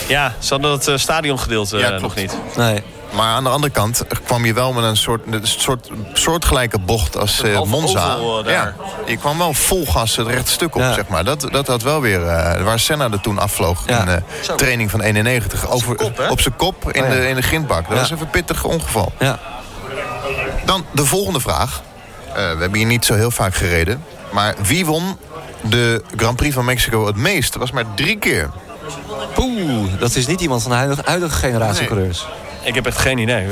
Ja, 0.09 0.35
ze 0.38 0.52
hadden 0.52 0.70
het 0.70 0.90
stadiongedeelte 1.00 1.79
Ja, 1.79 1.90
nog 1.98 2.14
niet. 2.14 2.37
Nee. 2.57 2.83
Maar 3.12 3.26
aan 3.35 3.44
de 3.44 3.50
andere 3.50 3.72
kant 3.72 4.02
kwam 4.24 4.44
je 4.44 4.52
wel 4.52 4.72
met 4.72 4.85
een 4.85 4.96
soort, 4.96 5.20
een 5.31 5.40
soort 5.46 5.88
soortgelijke 6.12 6.79
bocht 6.79 7.16
als 7.16 7.42
eh, 7.42 7.62
Monza. 7.62 8.14
oval, 8.14 8.48
ja, 8.50 8.74
je 9.07 9.16
kwam 9.16 9.38
wel 9.38 9.52
vol 9.55 9.87
gas 9.87 10.16
het 10.16 10.26
rechte 10.26 10.50
stuk 10.50 10.74
op, 10.74 10.81
Ja. 10.81 10.92
zeg 10.92 11.09
maar. 11.09 11.24
Dat, 11.24 11.48
dat 11.50 11.66
had 11.66 11.83
wel 11.83 12.00
weer, 12.00 12.26
eh, 12.29 12.62
waar 12.62 12.79
Senna 12.81 13.09
er 13.11 13.20
toen 13.20 13.38
afvloog 13.38 13.83
Ja. 13.87 13.98
in 14.00 14.05
de 14.07 14.22
Zo. 14.42 14.55
training 14.55 14.90
van 14.90 15.00
91. 15.00 15.68
Over, 15.70 15.94
kop, 15.96 16.16
hè? 16.16 16.29
op 16.29 16.40
zijn 16.40 16.57
kop 16.57 16.92
in, 16.92 17.02
Oh, 17.02 17.09
ja. 17.09 17.14
de, 17.14 17.29
in 17.29 17.35
de 17.35 17.42
grindbak. 17.42 17.83
Dat 17.83 17.92
Ja. 17.94 18.00
was 18.00 18.11
even 18.11 18.24
een 18.24 18.31
pittig 18.31 18.64
ongeval. 18.64 19.12
Ja. 19.18 19.38
Dan 20.66 20.85
de 20.92 21.05
volgende 21.05 21.40
vraag. 21.40 21.83
Eh, 22.29 22.35
we 22.35 22.40
hebben 22.42 22.74
hier 22.74 22.87
niet 22.87 23.05
zo 23.05 23.14
heel 23.14 23.31
vaak 23.31 23.55
gereden. 23.55 24.05
Maar 24.33 24.55
wie 24.62 24.87
won 24.87 25.18
de 25.62 26.02
Grand 26.16 26.37
Prix 26.37 26.55
van 26.55 26.64
Mexico 26.64 27.07
het 27.07 27.16
meest? 27.16 27.52
Dat 27.52 27.61
was 27.61 27.70
maar 27.70 27.85
drie 27.94 28.18
keer. 28.18 28.50
Poeh, 29.35 29.98
dat 29.98 30.14
is 30.14 30.26
niet 30.26 30.40
iemand 30.40 30.62
van 30.62 30.70
de 30.70 30.76
huidige, 30.76 31.02
huidige 31.05 31.35
generatie 31.37 31.79
Nee. 31.79 31.88
coureurs. 31.88 32.26
Ik 32.62 32.74
heb 32.74 32.87
echt 32.87 32.98
geen 32.98 33.18
idee. 33.18 33.44
Eh, 33.44 33.50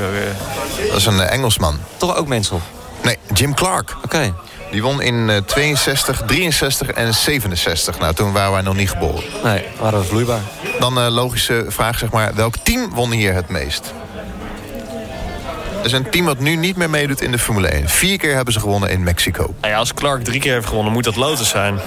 Dat 0.89 0.97
is 0.97 1.05
een 1.05 1.19
eh, 1.21 1.31
Engelsman. 1.33 1.79
Toch 1.97 2.15
ook 2.15 2.27
Mensel. 2.27 2.61
Nee, 3.03 3.17
Jim 3.33 3.53
Clark. 3.53 3.95
Oké. 4.03 4.33
Die 4.71 4.81
won 4.83 5.01
in 5.01 5.29
eh, 5.29 5.37
62, 5.45 6.21
63 6.25 6.87
en 6.89 7.13
67. 7.13 7.99
Nou, 7.99 8.13
toen 8.13 8.31
waren 8.31 8.51
wij 8.51 8.61
nog 8.61 8.75
niet 8.75 8.89
geboren. 8.89 9.23
Nee, 9.43 9.65
waren 9.79 9.99
we 9.99 10.05
vloeibaar. 10.05 10.41
Dan 10.79 10.97
een 10.97 11.11
logische 11.11 11.65
vraag, 11.67 11.97
zeg 11.97 12.11
maar. 12.11 12.33
Welk 12.35 12.55
team 12.63 12.89
won 12.93 13.11
hier 13.11 13.33
het 13.33 13.49
meest? 13.49 13.93
Er 15.85 15.91
is 15.91 15.97
een 15.97 16.09
team 16.09 16.25
wat 16.25 16.39
nu 16.39 16.55
niet 16.55 16.75
meer 16.75 16.89
meedoet 16.89 17.21
in 17.21 17.31
de 17.31 17.39
Formule 17.39 17.67
1. 17.67 17.89
Vier 17.89 18.17
keer 18.17 18.35
hebben 18.35 18.53
ze 18.53 18.59
gewonnen 18.59 18.89
in 18.89 19.03
Mexico. 19.03 19.53
Nou 19.61 19.73
ja, 19.73 19.79
als 19.79 19.93
Clark 19.93 20.23
drie 20.23 20.39
keer 20.39 20.53
heeft 20.53 20.67
gewonnen, 20.67 20.93
moet 20.93 21.03
dat 21.03 21.15
Lotus 21.15 21.49
zijn. 21.49 21.79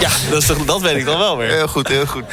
Ja, 0.00 0.10
dat, 0.30 0.42
is 0.42 0.46
toch, 0.46 0.64
dat 0.64 0.80
weet 0.80 0.96
ik 0.96 1.04
dan 1.04 1.18
wel 1.18 1.36
weer. 1.36 1.50
Heel 1.50 1.68
goed, 1.68 1.88
heel 1.88 2.06
goed. 2.06 2.24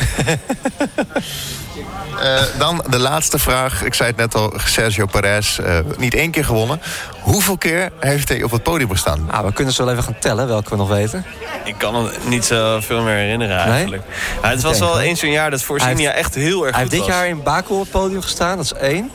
Eh, 2.21 2.41
dan 2.57 2.83
de 2.89 2.99
laatste 2.99 3.39
vraag. 3.39 3.83
Ik 3.83 3.93
zei 3.93 4.09
het 4.09 4.17
net 4.17 4.35
al, 4.35 4.53
Sergio 4.65 5.05
Perez. 5.05 5.59
eh, 5.59 5.77
niet 5.97 6.13
één 6.15 6.31
keer 6.31 6.45
gewonnen. 6.45 6.81
Hoeveel 7.21 7.57
keer 7.57 7.89
heeft 7.99 8.29
hij 8.29 8.43
op 8.43 8.51
het 8.51 8.63
podium 8.63 8.89
gestaan? 8.89 9.25
Nou, 9.31 9.45
we 9.45 9.53
kunnen 9.53 9.73
zo 9.73 9.83
wel 9.83 9.91
even 9.93 10.03
gaan 10.03 10.19
tellen 10.19 10.47
welke 10.47 10.69
we 10.69 10.75
nog 10.75 10.87
weten. 10.89 11.25
Ik 11.63 11.75
kan 11.77 11.93
me 11.93 12.11
niet 12.25 12.45
zo 12.45 12.79
veel 12.81 13.01
meer 13.01 13.15
herinneren 13.15 13.57
eigenlijk. 13.57 14.03
Ja, 14.41 14.49
het 14.49 14.61
was 14.61 14.79
wel 14.79 14.99
eens 14.99 15.19
zo'n 15.19 15.29
jaar 15.31 15.49
dat 15.51 15.63
Hij 15.67 15.93
heeft- 15.95 16.13
echt 16.15 16.35
heel 16.35 16.65
erg 16.65 16.75
Hij 16.75 16.83
goed 16.83 16.91
heeft 16.91 16.91
dit 16.91 16.99
was. 16.99 17.09
jaar 17.09 17.27
in 17.27 17.43
Baku 17.43 17.73
op 17.73 17.79
het 17.79 17.89
podium 17.89 18.21
gestaan, 18.21 18.55
dat 18.57 18.65
is 18.65 18.73
één. 18.73 19.11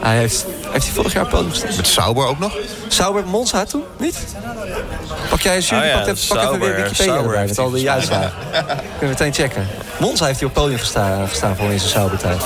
Hij 0.00 0.16
heeft, 0.16 0.46
heeft 0.70 0.84
hij 0.84 0.94
vorig 0.94 1.12
jaar 1.12 1.24
op 1.24 1.30
het 1.30 1.38
podium 1.40 1.52
gestaan? 1.60 1.76
Met 1.76 1.86
Sauber 1.86 2.26
ook 2.26 2.38
nog? 2.38 2.56
Sauber 2.88 3.26
Monza 3.26 3.64
toen? 3.64 3.82
Niet? 3.98 4.18
Pak 5.28 5.40
jij 5.40 5.54
eens 5.54 5.68
jullie, 5.68 5.84
Oh 5.84 5.90
ja, 5.90 5.96
pak, 5.98 6.06
even, 6.06 6.28
pak 6.28 6.38
even 6.46 6.58
weer 6.60 6.74
Wikipedia 6.76 7.04
Sauber 7.04 7.24
erbij 7.24 7.38
heeft 7.38 7.48
met 7.48 7.58
al 7.58 7.70
hij 7.70 7.80
die 7.80 7.90
uitslagen. 7.90 8.32
Kunnen 8.50 8.98
we 8.98 9.06
meteen 9.06 9.32
checken. 9.34 9.66
Monza 10.02 10.24
heeft 10.26 10.38
hij 10.40 10.48
op 10.48 10.54
het 10.54 10.62
podium 10.62 10.78
gestaan, 10.80 11.28
gestaan 11.28 11.56
voor 11.56 11.70
in 11.70 11.78
zijn 11.78 11.90
Sauber-tijd. 11.90 12.40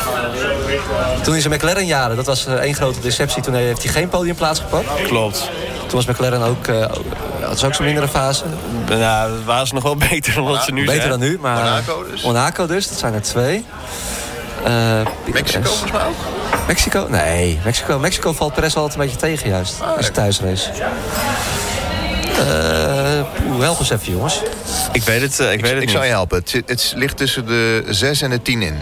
Toen 1.23 1.35
in 1.35 1.40
zijn 1.40 1.55
McLaren-jaren, 1.55 2.16
dat 2.16 2.27
was 2.27 2.47
eh, 2.47 2.53
één 2.55 2.75
grote 2.75 3.01
deceptie. 3.01 3.42
Toen 3.42 3.55
heeft 3.55 3.83
hij 3.83 3.92
geen 3.92 4.09
podiumplaats 4.09 4.61
gepakt. 4.61 5.03
Klopt. 5.03 5.51
Toen 5.87 6.05
was 6.05 6.07
McLaren 6.07 6.42
ook, 6.42 6.66
eh, 6.66 6.81
ook- 6.81 7.05
had 7.47 7.59
ze 7.59 7.66
ook 7.66 7.75
zo'n 7.75 7.85
mindere 7.85 8.09
fase. 8.09 8.42
Nou, 8.88 9.31
dat 9.31 9.45
waren 9.45 9.66
ze 9.66 9.75
nog 9.75 9.83
wel 9.83 9.97
beter 10.11 10.35
dan 10.35 10.45
wat 10.45 10.64
ze 10.64 10.73
nu 10.73 10.85
Beter 10.85 10.97
zijn. 11.03 11.11
dan 11.11 11.21
nu, 11.29 11.38
maar... 11.40 11.64
Monaco 11.64 12.05
dus. 12.11 12.23
Monaco 12.23 12.66
dus, 12.66 12.88
dat 12.88 12.99
zijn 12.99 13.14
er 13.14 13.23
twee. 13.23 13.64
Eh, 14.64 14.73
Mexico 15.33 15.62
volgens 15.69 15.92
mij 15.92 16.01
ook? 16.07 16.14
Mexico? 16.66 17.07
Nee, 17.11 17.59
Mexico, 17.64 17.99
Mexico 17.99 18.33
valt 18.33 18.55
Perez 18.55 18.75
altijd 18.77 18.95
een 18.95 19.01
beetje 19.01 19.16
tegen 19.16 19.49
juist. 19.51 19.75
Ah, 19.81 19.88
Dat 19.88 19.99
is 19.99 20.07
een 20.07 20.12
thuisrace. 20.12 20.71
Eh, 22.38 23.49
Oeh, 23.53 23.61
help 23.62 23.79
eens 23.79 23.90
even 23.90 24.12
jongens. 24.12 24.40
Ik 24.92 25.03
weet 25.03 25.20
het, 25.20 25.40
eh, 25.40 25.53
ik 25.53 25.61
weet 25.61 25.70
het 25.70 25.72
Ik 25.72 25.81
niet. 25.81 25.90
zou 25.90 26.05
je 26.05 26.11
helpen. 26.11 26.38
Het, 26.38 26.51
zit- 26.51 26.68
het 26.68 26.92
ligt 26.96 27.16
tussen 27.16 27.46
de 27.46 27.85
6 27.88 28.20
en 28.22 28.31
de 28.31 28.42
10 28.42 28.62
in. 28.62 28.77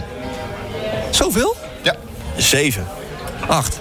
Zoveel? 1.11 1.55
Ja. 1.83 1.95
Zeven. 2.37 2.87
Acht. 3.47 3.79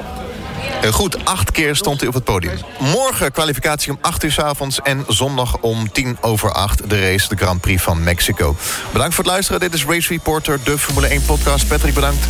Eh, 0.82 0.92
Goed, 0.92 1.24
acht 1.24 1.50
keer 1.50 1.76
stond 1.76 1.98
hij 2.00 2.08
op 2.08 2.14
het 2.14 2.24
podium. 2.24 2.58
Morgen 2.78 3.32
kwalificatie 3.32 3.90
om 3.92 3.98
8 4.00 4.22
uur 4.24 4.32
s 4.32 4.38
avonds 4.38 4.80
en 4.82 5.04
zondag 5.08 5.56
om 5.60 5.92
10 5.92 6.16
over 6.20 6.52
8 6.52 6.90
de 6.90 7.00
race, 7.10 7.28
de 7.28 7.36
Grand 7.36 7.60
Prix 7.60 7.82
van 7.82 8.02
Mexico. 8.02 8.56
Bedankt 8.92 9.14
voor 9.14 9.24
het 9.24 9.32
luisteren. 9.32 9.60
Dit 9.60 9.74
is 9.74 9.84
Race 9.84 10.08
Reporter, 10.08 10.58
de 10.64 10.78
Formule 10.78 11.06
1 11.06 11.24
podcast. 11.24 11.66
Patrick 11.68 11.94
bedankt. 11.94 12.26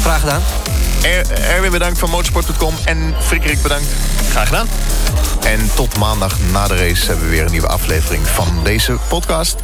Graag 0.00 0.20
gedaan. 0.20 0.42
Er 1.02 1.30
Erwin 1.30 1.70
bedankt 1.70 1.98
van 1.98 2.10
motorsport.com 2.10 2.74
en 2.84 3.14
Frederik 3.20 3.62
bedankt. 3.62 3.86
Graag 4.30 4.46
gedaan. 4.46 4.68
En 5.42 5.70
tot 5.74 5.98
maandag 5.98 6.38
na 6.52 6.66
de 6.66 6.76
race 6.76 7.06
hebben 7.06 7.24
we 7.24 7.30
weer 7.30 7.44
een 7.44 7.50
nieuwe 7.50 7.68
aflevering 7.68 8.26
van 8.26 8.60
deze 8.62 8.96
podcast. 9.08 9.56